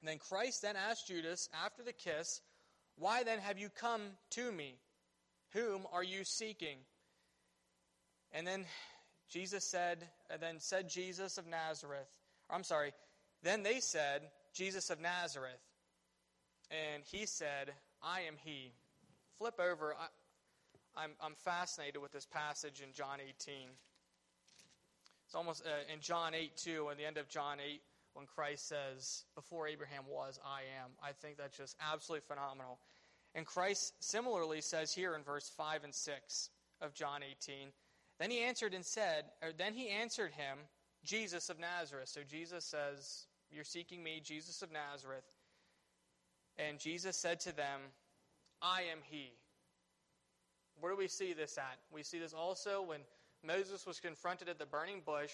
And 0.00 0.08
then 0.08 0.18
Christ 0.18 0.62
then 0.62 0.76
asked 0.76 1.08
Judas 1.08 1.48
after 1.64 1.82
the 1.82 1.92
kiss, 1.92 2.40
Why 2.96 3.22
then 3.24 3.38
have 3.38 3.58
you 3.58 3.70
come 3.70 4.02
to 4.30 4.52
me? 4.52 4.78
Whom 5.52 5.86
are 5.92 6.04
you 6.04 6.24
seeking? 6.24 6.78
And 8.32 8.46
then 8.46 8.66
Jesus 9.28 9.64
said, 9.64 10.06
and 10.30 10.40
then 10.40 10.60
said 10.60 10.88
Jesus 10.88 11.38
of 11.38 11.46
Nazareth. 11.46 12.08
I'm 12.50 12.64
sorry. 12.64 12.92
Then 13.42 13.62
they 13.62 13.80
said, 13.80 14.22
Jesus 14.54 14.90
of 14.90 15.00
Nazareth. 15.00 15.60
And 16.70 17.02
he 17.04 17.26
said, 17.26 17.72
I 18.02 18.22
am 18.22 18.34
he. 18.42 18.72
Flip 19.38 19.60
over. 19.60 19.94
I, 19.94 21.04
am 21.04 21.10
I'm, 21.20 21.26
I'm 21.26 21.34
fascinated 21.44 22.00
with 22.00 22.12
this 22.12 22.26
passage 22.26 22.80
in 22.80 22.92
John 22.92 23.18
18. 23.20 23.54
It's 25.26 25.34
almost 25.34 25.64
uh, 25.66 25.92
in 25.92 26.00
John 26.00 26.34
8, 26.34 26.56
too, 26.56 26.88
in 26.90 26.98
the 26.98 27.04
end 27.04 27.18
of 27.18 27.28
John 27.28 27.58
8, 27.60 27.80
when 28.14 28.26
Christ 28.26 28.68
says, 28.68 29.24
Before 29.34 29.66
Abraham 29.68 30.04
was, 30.08 30.38
I 30.44 30.60
am. 30.82 30.92
I 31.02 31.12
think 31.12 31.36
that's 31.36 31.56
just 31.56 31.76
absolutely 31.80 32.24
phenomenal. 32.26 32.78
And 33.34 33.44
Christ 33.44 33.92
similarly 34.00 34.62
says 34.62 34.92
here 34.92 35.14
in 35.14 35.22
verse 35.22 35.52
5 35.56 35.84
and 35.84 35.94
6 35.94 36.50
of 36.80 36.94
John 36.94 37.20
18, 37.22 37.68
Then 38.18 38.30
he 38.30 38.40
answered 38.40 38.72
and 38.72 38.84
said, 38.84 39.24
or 39.42 39.52
then 39.52 39.74
he 39.74 39.88
answered 39.88 40.32
him, 40.32 40.58
Jesus 41.06 41.48
of 41.48 41.58
Nazareth. 41.58 42.08
So 42.08 42.20
Jesus 42.28 42.64
says, 42.64 43.26
You're 43.50 43.64
seeking 43.64 44.02
me, 44.02 44.20
Jesus 44.22 44.60
of 44.62 44.70
Nazareth. 44.72 45.24
And 46.58 46.78
Jesus 46.78 47.16
said 47.16 47.40
to 47.40 47.54
them, 47.54 47.80
I 48.60 48.82
am 48.92 48.98
he. 49.02 49.32
Where 50.80 50.92
do 50.92 50.98
we 50.98 51.08
see 51.08 51.32
this 51.32 51.56
at? 51.58 51.78
We 51.92 52.02
see 52.02 52.18
this 52.18 52.34
also 52.34 52.82
when 52.82 53.00
Moses 53.44 53.86
was 53.86 54.00
confronted 54.00 54.48
at 54.48 54.58
the 54.58 54.66
burning 54.66 55.02
bush, 55.04 55.32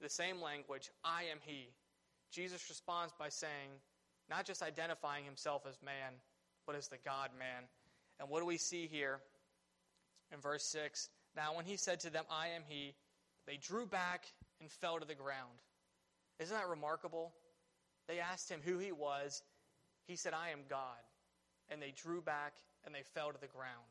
the 0.00 0.08
same 0.08 0.40
language, 0.40 0.90
I 1.04 1.24
am 1.30 1.38
he. 1.44 1.68
Jesus 2.30 2.68
responds 2.68 3.12
by 3.18 3.28
saying, 3.28 3.70
not 4.28 4.46
just 4.46 4.62
identifying 4.62 5.24
himself 5.24 5.62
as 5.68 5.76
man, 5.84 6.14
but 6.66 6.76
as 6.76 6.88
the 6.88 6.98
God 7.04 7.30
man. 7.38 7.64
And 8.18 8.28
what 8.28 8.40
do 8.40 8.46
we 8.46 8.58
see 8.58 8.86
here 8.86 9.20
in 10.32 10.40
verse 10.40 10.64
6? 10.64 11.08
Now, 11.36 11.56
when 11.56 11.64
he 11.64 11.76
said 11.76 12.00
to 12.00 12.10
them, 12.10 12.24
I 12.30 12.48
am 12.48 12.62
he, 12.66 12.94
they 13.46 13.56
drew 13.56 13.86
back 13.86 14.26
and 14.60 14.70
fell 14.70 14.98
to 14.98 15.06
the 15.06 15.14
ground. 15.14 15.58
Isn't 16.38 16.56
that 16.56 16.68
remarkable? 16.68 17.32
They 18.08 18.18
asked 18.18 18.50
him 18.50 18.60
who 18.64 18.78
he 18.78 18.92
was. 18.92 19.42
He 20.06 20.16
said, 20.16 20.32
I 20.32 20.50
am 20.50 20.60
God. 20.68 20.98
And 21.68 21.80
they 21.80 21.92
drew 22.02 22.20
back 22.20 22.54
and 22.84 22.94
they 22.94 23.02
fell 23.14 23.32
to 23.32 23.40
the 23.40 23.46
ground. 23.46 23.86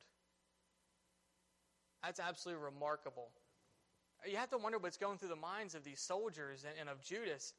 That's 2.04 2.20
absolutely 2.20 2.64
remarkable. 2.64 3.30
You 4.26 4.38
have 4.38 4.50
to 4.50 4.58
wonder 4.58 4.78
what's 4.78 4.98
going 4.98 5.18
through 5.18 5.30
the 5.30 5.36
minds 5.36 5.76
of 5.76 5.84
these 5.84 6.02
soldiers 6.02 6.66
and, 6.80 6.90
of 6.90 7.02
Judas. 7.02 7.54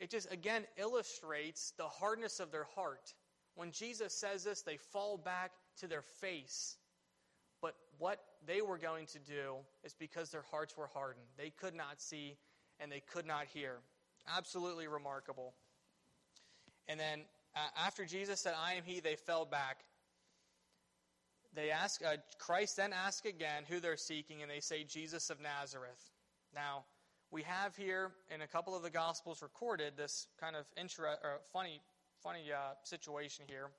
It 0.00 0.10
just, 0.10 0.32
again, 0.32 0.64
illustrates 0.76 1.72
the 1.76 1.84
hardness 1.84 2.40
of 2.40 2.50
their 2.50 2.66
heart. 2.74 3.14
When 3.54 3.70
Jesus 3.70 4.14
says 4.14 4.44
this, 4.44 4.62
they 4.62 4.78
fall 4.92 5.18
back 5.18 5.52
to 5.80 5.86
their 5.86 6.02
face. 6.02 6.76
But 7.60 7.74
what 7.98 8.20
they 8.46 8.62
were 8.62 8.78
going 8.78 9.06
to 9.06 9.18
do 9.18 9.56
is 9.84 9.94
because 9.94 10.30
their 10.30 10.44
hearts 10.50 10.76
were 10.76 10.88
hardened. 10.92 11.26
They 11.36 11.50
could 11.50 11.74
not 11.74 12.00
see 12.00 12.36
and 12.80 12.90
they 12.90 13.02
could 13.12 13.26
not 13.26 13.46
hear. 13.52 13.76
Absolutely 14.36 14.88
remarkable. 14.88 15.54
And 16.88 16.98
then 16.98 17.20
uh, 17.54 17.60
after 17.86 18.04
Jesus 18.04 18.40
said, 18.40 18.54
I 18.60 18.74
am 18.74 18.84
he, 18.84 19.00
they 19.00 19.16
fell 19.16 19.44
back 19.44 19.84
they 21.54 21.70
ask, 21.70 22.04
uh, 22.04 22.16
Christ 22.38 22.76
then 22.76 22.92
asks 22.92 23.26
again 23.26 23.64
who 23.68 23.80
they're 23.80 23.96
seeking, 23.96 24.42
and 24.42 24.50
they 24.50 24.60
say, 24.60 24.84
Jesus 24.84 25.30
of 25.30 25.40
Nazareth. 25.40 26.10
Now, 26.54 26.84
we 27.30 27.42
have 27.42 27.76
here 27.76 28.12
in 28.32 28.42
a 28.42 28.46
couple 28.46 28.76
of 28.76 28.82
the 28.82 28.90
Gospels 28.90 29.42
recorded 29.42 29.94
this 29.96 30.28
kind 30.40 30.54
of 30.54 30.64
inter- 30.76 31.16
funny, 31.52 31.80
funny 32.22 32.52
uh, 32.52 32.74
situation 32.84 33.44
here. 33.48 33.70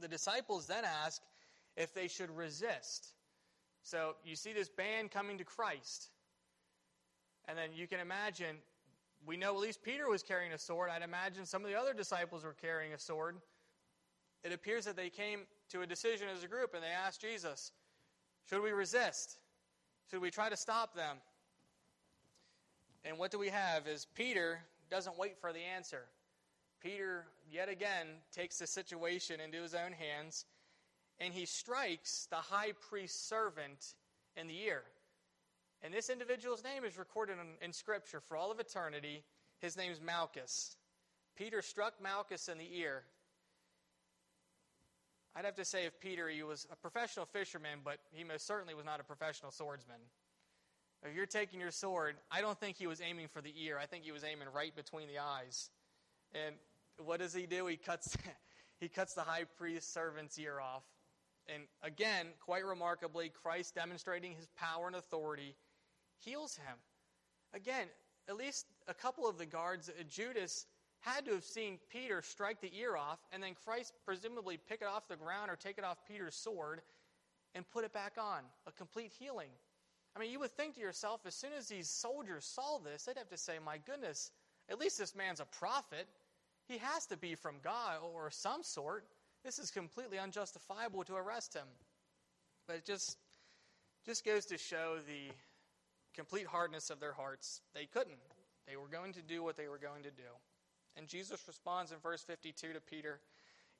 The 0.00 0.08
disciples 0.08 0.66
then 0.66 0.84
ask 0.84 1.22
if 1.76 1.92
they 1.94 2.08
should 2.08 2.34
resist. 2.34 3.12
So 3.82 4.16
you 4.24 4.34
see 4.34 4.52
this 4.52 4.68
band 4.68 5.10
coming 5.10 5.38
to 5.38 5.44
Christ. 5.44 6.10
And 7.48 7.56
then 7.56 7.70
you 7.74 7.86
can 7.86 8.00
imagine, 8.00 8.56
we 9.24 9.36
know 9.36 9.54
at 9.54 9.60
least 9.60 9.82
Peter 9.82 10.08
was 10.08 10.22
carrying 10.22 10.52
a 10.52 10.58
sword. 10.58 10.90
I'd 10.90 11.02
imagine 11.02 11.46
some 11.46 11.64
of 11.64 11.70
the 11.70 11.78
other 11.78 11.92
disciples 11.92 12.44
were 12.44 12.56
carrying 12.60 12.92
a 12.92 12.98
sword. 12.98 13.36
It 14.42 14.52
appears 14.52 14.84
that 14.84 14.96
they 14.96 15.10
came 15.10 15.40
to 15.70 15.82
a 15.82 15.86
decision 15.86 16.28
as 16.34 16.44
a 16.44 16.48
group 16.48 16.74
and 16.74 16.82
they 16.82 16.88
asked 16.88 17.20
Jesus, 17.20 17.72
Should 18.48 18.62
we 18.62 18.70
resist? 18.70 19.38
Should 20.10 20.20
we 20.20 20.30
try 20.30 20.48
to 20.48 20.56
stop 20.56 20.94
them? 20.94 21.16
And 23.04 23.18
what 23.18 23.30
do 23.30 23.38
we 23.38 23.48
have 23.48 23.86
is 23.86 24.06
Peter 24.14 24.60
doesn't 24.90 25.18
wait 25.18 25.38
for 25.40 25.52
the 25.52 25.60
answer. 25.60 26.02
Peter, 26.80 27.26
yet 27.50 27.68
again, 27.68 28.06
takes 28.32 28.58
the 28.58 28.66
situation 28.66 29.40
into 29.40 29.62
his 29.62 29.74
own 29.74 29.92
hands 29.92 30.44
and 31.18 31.32
he 31.32 31.46
strikes 31.46 32.26
the 32.30 32.36
high 32.36 32.72
priest's 32.88 33.28
servant 33.28 33.94
in 34.36 34.46
the 34.46 34.60
ear. 34.62 34.82
And 35.82 35.92
this 35.92 36.10
individual's 36.10 36.64
name 36.64 36.84
is 36.84 36.98
recorded 36.98 37.36
in, 37.40 37.64
in 37.64 37.72
Scripture 37.72 38.20
for 38.20 38.36
all 38.36 38.50
of 38.50 38.60
eternity. 38.60 39.22
His 39.58 39.76
name's 39.76 40.00
Malchus. 40.00 40.76
Peter 41.36 41.62
struck 41.62 41.94
Malchus 42.02 42.48
in 42.48 42.58
the 42.58 42.78
ear. 42.78 43.02
I'd 45.34 45.44
have 45.44 45.56
to 45.56 45.64
say 45.66 45.84
if 45.84 46.00
Peter, 46.00 46.28
he 46.28 46.42
was 46.42 46.66
a 46.72 46.76
professional 46.76 47.26
fisherman, 47.26 47.80
but 47.84 47.98
he 48.10 48.24
most 48.24 48.46
certainly 48.46 48.74
was 48.74 48.86
not 48.86 49.00
a 49.00 49.04
professional 49.04 49.50
swordsman. 49.50 49.96
If 51.04 51.14
you're 51.14 51.26
taking 51.26 51.60
your 51.60 51.70
sword, 51.70 52.16
I 52.30 52.40
don't 52.40 52.58
think 52.58 52.78
he 52.78 52.86
was 52.86 53.02
aiming 53.02 53.28
for 53.28 53.42
the 53.42 53.52
ear. 53.62 53.78
I 53.80 53.84
think 53.84 54.04
he 54.04 54.12
was 54.12 54.24
aiming 54.24 54.48
right 54.54 54.74
between 54.74 55.08
the 55.08 55.18
eyes. 55.18 55.70
And 56.32 56.54
what 57.04 57.20
does 57.20 57.34
he 57.34 57.46
do? 57.46 57.66
He 57.66 57.76
cuts, 57.76 58.16
he 58.80 58.88
cuts 58.88 59.12
the 59.12 59.20
high 59.20 59.44
priest's 59.58 59.92
servant's 59.92 60.38
ear 60.38 60.58
off. 60.58 60.84
And 61.48 61.64
again, 61.82 62.28
quite 62.40 62.64
remarkably, 62.64 63.28
Christ 63.28 63.74
demonstrating 63.74 64.32
his 64.32 64.48
power 64.56 64.86
and 64.86 64.96
authority 64.96 65.54
heals 66.24 66.56
him. 66.56 66.76
Again, 67.54 67.88
at 68.28 68.36
least 68.36 68.66
a 68.88 68.94
couple 68.94 69.28
of 69.28 69.38
the 69.38 69.46
guards, 69.46 69.88
uh, 69.88 70.02
Judas 70.08 70.66
had 71.00 71.24
to 71.26 71.32
have 71.32 71.44
seen 71.44 71.78
Peter 71.90 72.22
strike 72.22 72.60
the 72.60 72.70
ear 72.76 72.96
off, 72.96 73.20
and 73.32 73.42
then 73.42 73.54
Christ 73.64 73.92
presumably 74.04 74.58
pick 74.68 74.82
it 74.82 74.88
off 74.88 75.08
the 75.08 75.16
ground 75.16 75.50
or 75.50 75.56
take 75.56 75.78
it 75.78 75.84
off 75.84 75.98
Peter's 76.08 76.34
sword 76.34 76.80
and 77.54 77.68
put 77.70 77.84
it 77.84 77.92
back 77.92 78.14
on. 78.18 78.42
A 78.66 78.72
complete 78.72 79.12
healing. 79.18 79.50
I 80.16 80.18
mean, 80.18 80.30
you 80.30 80.40
would 80.40 80.50
think 80.50 80.74
to 80.74 80.80
yourself, 80.80 81.20
as 81.26 81.34
soon 81.34 81.52
as 81.56 81.68
these 81.68 81.88
soldiers 81.88 82.44
saw 82.44 82.78
this, 82.78 83.04
they'd 83.04 83.18
have 83.18 83.28
to 83.28 83.36
say, 83.36 83.58
My 83.64 83.78
goodness, 83.78 84.30
at 84.68 84.78
least 84.78 84.98
this 84.98 85.14
man's 85.14 85.40
a 85.40 85.44
prophet. 85.44 86.08
He 86.66 86.78
has 86.78 87.06
to 87.06 87.16
be 87.16 87.34
from 87.34 87.56
God 87.62 87.98
or 88.02 88.30
some 88.30 88.62
sort. 88.62 89.04
This 89.44 89.58
is 89.58 89.70
completely 89.70 90.18
unjustifiable 90.18 91.04
to 91.04 91.14
arrest 91.14 91.54
him. 91.54 91.68
But 92.66 92.76
it 92.76 92.84
just, 92.84 93.18
just 94.04 94.24
goes 94.24 94.46
to 94.46 94.58
show 94.58 94.96
the 95.06 95.32
complete 96.16 96.46
hardness 96.46 96.90
of 96.90 96.98
their 96.98 97.12
hearts. 97.12 97.60
They 97.74 97.86
couldn't. 97.86 98.18
They 98.66 98.76
were 98.76 98.88
going 98.88 99.12
to 99.12 99.22
do 99.22 99.42
what 99.42 99.56
they 99.56 99.68
were 99.68 99.78
going 99.78 100.02
to 100.02 100.10
do. 100.10 100.30
And 100.96 101.06
Jesus 101.06 101.42
responds 101.46 101.92
in 101.92 101.98
verse 101.98 102.22
52 102.22 102.72
to 102.72 102.80
Peter, 102.80 103.20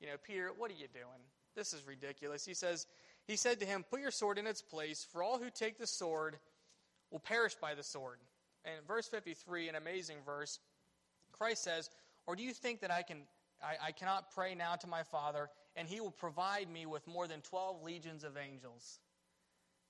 You 0.01 0.09
know, 0.09 0.17
Peter, 0.23 0.51
what 0.57 0.71
are 0.71 0.75
you 0.75 0.87
doing? 0.93 1.25
This 1.57 1.73
is 1.73 1.87
ridiculous. 1.87 2.45
He 2.45 2.55
says, 2.55 2.87
He 3.27 3.37
said 3.37 3.59
to 3.61 3.67
him, 3.67 3.85
Put 3.89 4.01
your 4.01 4.11
sword 4.11 4.39
in 4.39 4.47
its 4.47 4.63
place, 4.63 5.07
for 5.11 5.23
all 5.23 5.39
who 5.39 5.51
take 5.51 5.79
the 5.79 5.87
sword 5.87 6.37
will 7.11 7.19
perish 7.19 7.55
by 7.55 7.75
the 7.75 7.83
sword. 7.83 8.19
And 8.65 8.87
verse 8.87 9.09
53, 9.09 9.69
an 9.69 9.75
amazing 9.75 10.19
verse, 10.25 10.61
Christ 11.33 11.65
says, 11.65 11.89
Or 12.27 12.37
do 12.37 12.43
you 12.43 12.53
think 12.53 12.81
that 12.81 12.91
I 12.91 13.03
can 13.03 13.23
I, 13.63 13.89
I 13.89 13.93
cannot 13.93 14.31
pray 14.33 14.55
now 14.55 14.75
to 14.77 14.87
my 14.87 15.03
Father, 15.03 15.49
and 15.77 15.89
he 15.89 16.01
will 16.01 16.11
provide 16.11 16.71
me 16.71 16.85
with 16.85 17.07
more 17.07 17.27
than 17.27 17.41
12 17.41 17.83
legions 17.83 18.25
of 18.25 18.37
angels? 18.37 18.99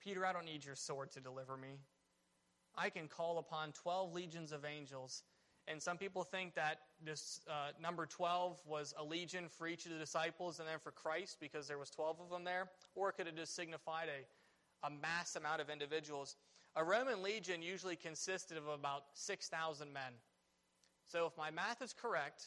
Peter, 0.01 0.25
I 0.25 0.33
don't 0.33 0.45
need 0.45 0.65
your 0.65 0.77
sword 0.77 1.11
to 1.13 1.21
deliver 1.21 1.57
me. 1.57 1.81
I 2.77 2.91
can 2.91 3.09
call 3.09 3.39
upon 3.39 3.73
12 3.73 4.13
legions 4.13 4.53
of 4.53 4.65
angels 4.65 5.23
and 5.69 5.83
some 5.83 5.99
people 5.99 6.23
think 6.23 6.55
that 6.55 6.79
this 7.05 7.41
uh, 7.49 7.71
number 7.81 8.07
12 8.07 8.61
was 8.67 8.95
a 8.97 9.05
legion 9.05 9.49
for 9.49 9.67
each 9.67 9.85
of 9.85 9.93
the 9.93 9.99
disciples 9.99 10.61
and 10.61 10.69
then 10.69 10.79
for 10.79 10.93
Christ 10.93 11.39
because 11.41 11.67
there 11.67 11.79
was 11.79 11.91
12 11.91 12.21
of 12.21 12.31
them 12.31 12.45
there. 12.45 12.69
Or 12.95 13.09
it 13.09 13.15
could 13.15 13.27
have 13.27 13.35
just 13.35 13.57
signified 13.57 14.09
a, 14.09 14.87
a 14.87 14.91
mass 14.91 15.35
amount 15.35 15.61
of 15.61 15.69
individuals. 15.69 16.37
A 16.77 16.85
Roman 16.85 17.21
legion 17.23 17.63
usually 17.63 17.97
consisted 17.97 18.57
of 18.57 18.69
about 18.69 19.05
6,000 19.15 19.93
men. 19.93 20.13
So 21.09 21.27
if 21.27 21.37
my 21.37 21.51
math 21.51 21.83
is 21.83 21.93
correct, 21.93 22.47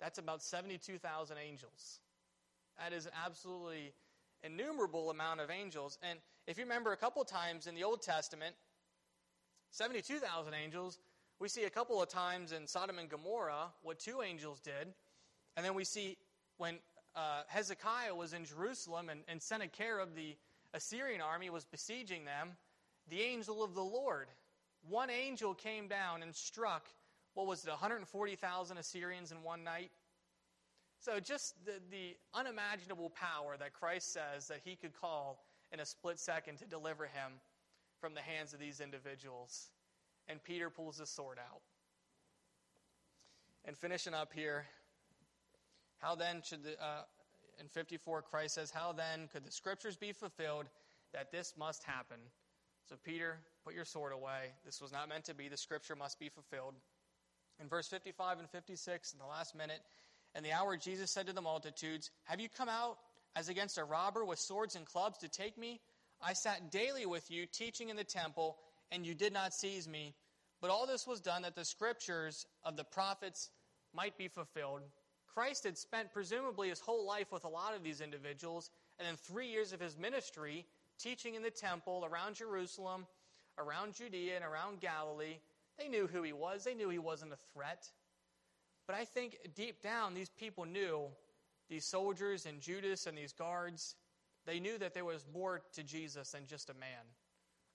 that's 0.00 0.18
about 0.18 0.42
72,000 0.42 1.36
angels. 1.36 2.00
That 2.78 2.94
is 2.94 3.06
an 3.06 3.12
absolutely 3.24 3.92
innumerable 4.42 5.10
amount 5.10 5.40
of 5.40 5.50
angels. 5.50 5.98
And 6.02 6.18
if 6.46 6.56
you 6.56 6.64
remember 6.64 6.92
a 6.92 6.96
couple 6.96 7.24
times 7.24 7.66
in 7.66 7.74
the 7.74 7.84
Old 7.84 8.00
Testament, 8.00 8.54
72,000 9.74 10.54
angels 10.54 10.98
we 11.40 11.48
see 11.48 11.64
a 11.64 11.70
couple 11.70 12.00
of 12.00 12.08
times 12.08 12.52
in 12.52 12.66
Sodom 12.66 12.98
and 12.98 13.08
Gomorrah 13.08 13.72
what 13.82 13.98
two 13.98 14.22
angels 14.22 14.60
did. 14.60 14.94
And 15.56 15.66
then 15.66 15.74
we 15.74 15.84
see 15.84 16.16
when 16.58 16.78
uh, 17.16 17.42
Hezekiah 17.48 18.14
was 18.14 18.32
in 18.32 18.44
Jerusalem 18.44 19.08
and, 19.08 19.20
and 19.28 19.42
Sennacherib, 19.42 20.14
the 20.14 20.36
Assyrian 20.72 21.20
army, 21.20 21.50
was 21.50 21.64
besieging 21.64 22.24
them, 22.24 22.52
the 23.10 23.20
angel 23.20 23.62
of 23.62 23.74
the 23.74 23.82
Lord, 23.82 24.28
one 24.88 25.10
angel 25.10 25.54
came 25.54 25.88
down 25.88 26.22
and 26.22 26.34
struck 26.34 26.86
what 27.34 27.48
was 27.48 27.64
it, 27.64 27.70
140,000 27.70 28.78
Assyrians 28.78 29.32
in 29.32 29.42
one 29.42 29.64
night? 29.64 29.90
So 31.00 31.18
just 31.18 31.56
the, 31.64 31.72
the 31.90 32.16
unimaginable 32.32 33.10
power 33.10 33.56
that 33.58 33.72
Christ 33.72 34.12
says 34.12 34.46
that 34.46 34.60
he 34.64 34.76
could 34.76 34.92
call 34.94 35.44
in 35.72 35.80
a 35.80 35.84
split 35.84 36.20
second 36.20 36.58
to 36.58 36.64
deliver 36.64 37.06
him 37.06 37.32
from 38.04 38.12
the 38.12 38.20
hands 38.20 38.52
of 38.52 38.60
these 38.60 38.80
individuals. 38.80 39.70
And 40.28 40.44
Peter 40.44 40.68
pulls 40.68 40.98
his 40.98 41.08
sword 41.08 41.38
out. 41.38 41.62
And 43.64 43.78
finishing 43.78 44.12
up 44.12 44.30
here, 44.34 44.66
how 46.00 46.14
then 46.14 46.42
should 46.44 46.64
the, 46.64 46.72
uh, 46.72 47.04
in 47.58 47.66
54, 47.68 48.20
Christ 48.20 48.56
says, 48.56 48.70
How 48.70 48.92
then 48.92 49.26
could 49.32 49.42
the 49.42 49.50
scriptures 49.50 49.96
be 49.96 50.12
fulfilled 50.12 50.66
that 51.14 51.32
this 51.32 51.54
must 51.58 51.82
happen? 51.82 52.18
So, 52.90 52.96
Peter, 53.02 53.38
put 53.64 53.72
your 53.72 53.86
sword 53.86 54.12
away. 54.12 54.52
This 54.66 54.82
was 54.82 54.92
not 54.92 55.08
meant 55.08 55.24
to 55.24 55.34
be. 55.34 55.48
The 55.48 55.56
scripture 55.56 55.96
must 55.96 56.20
be 56.20 56.28
fulfilled. 56.28 56.74
In 57.58 57.68
verse 57.68 57.88
55 57.88 58.38
and 58.38 58.50
56, 58.50 59.14
in 59.14 59.18
the 59.18 59.24
last 59.24 59.56
minute, 59.56 59.80
and 60.34 60.44
the 60.44 60.52
hour 60.52 60.76
Jesus 60.76 61.10
said 61.10 61.26
to 61.28 61.32
the 61.32 61.40
multitudes, 61.40 62.10
Have 62.24 62.38
you 62.38 62.50
come 62.50 62.68
out 62.68 62.98
as 63.34 63.48
against 63.48 63.78
a 63.78 63.84
robber 63.84 64.26
with 64.26 64.38
swords 64.38 64.76
and 64.76 64.84
clubs 64.84 65.16
to 65.18 65.28
take 65.28 65.56
me? 65.56 65.80
I 66.26 66.32
sat 66.32 66.70
daily 66.70 67.04
with 67.04 67.30
you, 67.30 67.44
teaching 67.44 67.90
in 67.90 67.96
the 67.96 68.04
temple, 68.04 68.56
and 68.90 69.04
you 69.04 69.14
did 69.14 69.32
not 69.32 69.52
seize 69.52 69.86
me. 69.86 70.14
But 70.60 70.70
all 70.70 70.86
this 70.86 71.06
was 71.06 71.20
done 71.20 71.42
that 71.42 71.54
the 71.54 71.64
scriptures 71.64 72.46
of 72.64 72.76
the 72.76 72.84
prophets 72.84 73.50
might 73.92 74.16
be 74.16 74.28
fulfilled. 74.28 74.80
Christ 75.34 75.64
had 75.64 75.76
spent 75.76 76.12
presumably 76.12 76.70
his 76.70 76.80
whole 76.80 77.06
life 77.06 77.30
with 77.30 77.44
a 77.44 77.48
lot 77.48 77.74
of 77.74 77.82
these 77.82 78.00
individuals, 78.00 78.70
and 78.98 79.06
then 79.06 79.16
three 79.16 79.48
years 79.48 79.72
of 79.72 79.80
his 79.80 79.98
ministry, 79.98 80.64
teaching 80.98 81.34
in 81.34 81.42
the 81.42 81.50
temple 81.50 82.06
around 82.10 82.36
Jerusalem, 82.36 83.06
around 83.58 83.94
Judea, 83.94 84.36
and 84.36 84.44
around 84.44 84.80
Galilee, 84.80 85.38
they 85.78 85.88
knew 85.88 86.06
who 86.06 86.22
he 86.22 86.32
was. 86.32 86.64
They 86.64 86.74
knew 86.74 86.88
he 86.88 86.98
wasn't 86.98 87.32
a 87.32 87.38
threat. 87.52 87.90
But 88.86 88.96
I 88.96 89.04
think 89.04 89.38
deep 89.54 89.82
down, 89.82 90.14
these 90.14 90.30
people 90.30 90.64
knew, 90.64 91.08
these 91.68 91.84
soldiers 91.84 92.46
and 92.46 92.60
Judas 92.60 93.06
and 93.06 93.18
these 93.18 93.32
guards, 93.32 93.96
they 94.46 94.60
knew 94.60 94.78
that 94.78 94.94
there 94.94 95.04
was 95.04 95.24
more 95.32 95.62
to 95.74 95.82
Jesus 95.82 96.30
than 96.32 96.46
just 96.46 96.70
a 96.70 96.74
man. 96.74 97.04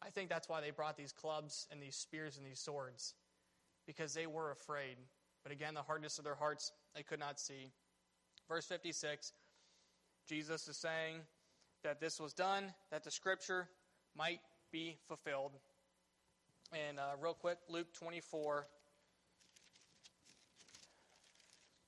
I 0.01 0.09
think 0.09 0.29
that's 0.29 0.47
why 0.47 0.61
they 0.61 0.71
brought 0.71 0.97
these 0.97 1.11
clubs 1.11 1.67
and 1.71 1.81
these 1.81 1.95
spears 1.95 2.37
and 2.37 2.45
these 2.45 2.59
swords, 2.59 3.13
because 3.85 4.13
they 4.13 4.27
were 4.27 4.51
afraid. 4.51 4.97
But 5.43 5.51
again, 5.51 5.73
the 5.73 5.81
hardness 5.81 6.17
of 6.17 6.23
their 6.23 6.35
hearts 6.35 6.71
they 6.95 7.03
could 7.03 7.19
not 7.19 7.39
see. 7.39 7.71
Verse 8.47 8.65
56 8.65 9.33
Jesus 10.27 10.67
is 10.67 10.77
saying 10.77 11.21
that 11.83 11.99
this 11.99 12.19
was 12.19 12.33
done, 12.33 12.73
that 12.91 13.03
the 13.03 13.11
scripture 13.11 13.67
might 14.15 14.41
be 14.71 14.97
fulfilled. 15.07 15.53
And 16.71 16.99
uh, 16.99 17.13
real 17.19 17.33
quick, 17.33 17.57
Luke 17.67 17.87
24, 17.93 18.67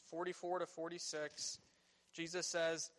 44 0.07 0.59
to 0.59 0.65
46. 0.65 1.59
Jesus 2.13 2.47
says, 2.47 2.89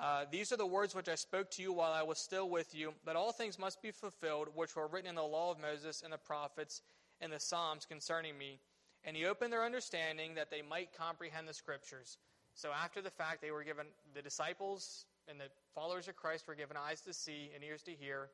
uh, 0.00 0.24
These 0.30 0.52
are 0.52 0.56
the 0.56 0.66
words 0.66 0.94
which 0.94 1.08
I 1.08 1.14
spoke 1.14 1.50
to 1.52 1.62
you 1.62 1.72
while 1.72 1.92
I 1.92 2.02
was 2.02 2.18
still 2.18 2.48
with 2.48 2.74
you, 2.74 2.92
that 3.04 3.16
all 3.16 3.32
things 3.32 3.58
must 3.58 3.80
be 3.82 3.90
fulfilled, 3.90 4.48
which 4.54 4.76
were 4.76 4.86
written 4.86 5.08
in 5.10 5.14
the 5.14 5.22
law 5.22 5.50
of 5.50 5.58
Moses 5.58 6.02
and 6.02 6.12
the 6.12 6.18
prophets 6.18 6.82
and 7.20 7.32
the 7.32 7.40
Psalms 7.40 7.86
concerning 7.86 8.36
me. 8.36 8.60
And 9.04 9.16
he 9.16 9.24
opened 9.24 9.52
their 9.52 9.64
understanding 9.64 10.34
that 10.34 10.50
they 10.50 10.62
might 10.62 10.96
comprehend 10.96 11.48
the 11.48 11.54
scriptures. 11.54 12.18
So 12.54 12.70
after 12.72 13.00
the 13.00 13.10
fact, 13.10 13.40
they 13.40 13.50
were 13.50 13.64
given, 13.64 13.86
the 14.14 14.22
disciples 14.22 15.06
and 15.28 15.40
the 15.40 15.50
followers 15.74 16.08
of 16.08 16.16
Christ 16.16 16.46
were 16.46 16.54
given 16.54 16.76
eyes 16.76 17.00
to 17.02 17.12
see 17.12 17.50
and 17.54 17.62
ears 17.62 17.82
to 17.82 17.92
hear 17.92 18.28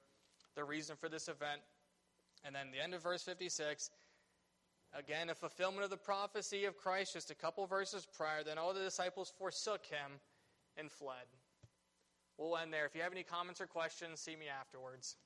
the 0.57 0.65
reason 0.65 0.97
for 0.97 1.09
this 1.09 1.29
event. 1.29 1.61
And 2.45 2.55
then 2.55 2.71
the 2.73 2.83
end 2.83 2.95
of 2.95 3.03
verse 3.03 3.23
56, 3.23 3.91
again, 4.99 5.31
a 5.31 5.35
fulfillment 5.35 5.85
of 5.85 5.91
the 5.91 5.97
prophecy 5.97 6.65
of 6.65 6.77
Christ 6.77 7.13
just 7.13 7.31
a 7.31 7.35
couple 7.35 7.67
verses 7.67 8.07
prior. 8.17 8.43
Then 8.43 8.59
all 8.59 8.75
the 8.75 8.81
disciples 8.81 9.33
forsook 9.39 9.87
him 9.87 10.21
and 10.77 10.91
fled. 10.91 11.27
We'll 12.43 12.57
end 12.57 12.73
there. 12.73 12.87
If 12.87 12.97
you 12.97 13.03
have 13.03 13.13
any 13.13 13.23
comments 13.23 13.61
or 13.61 13.69
questions, 13.69 14.19
see 14.19 14.35
me 14.35 14.47
afterwards. 14.49 15.17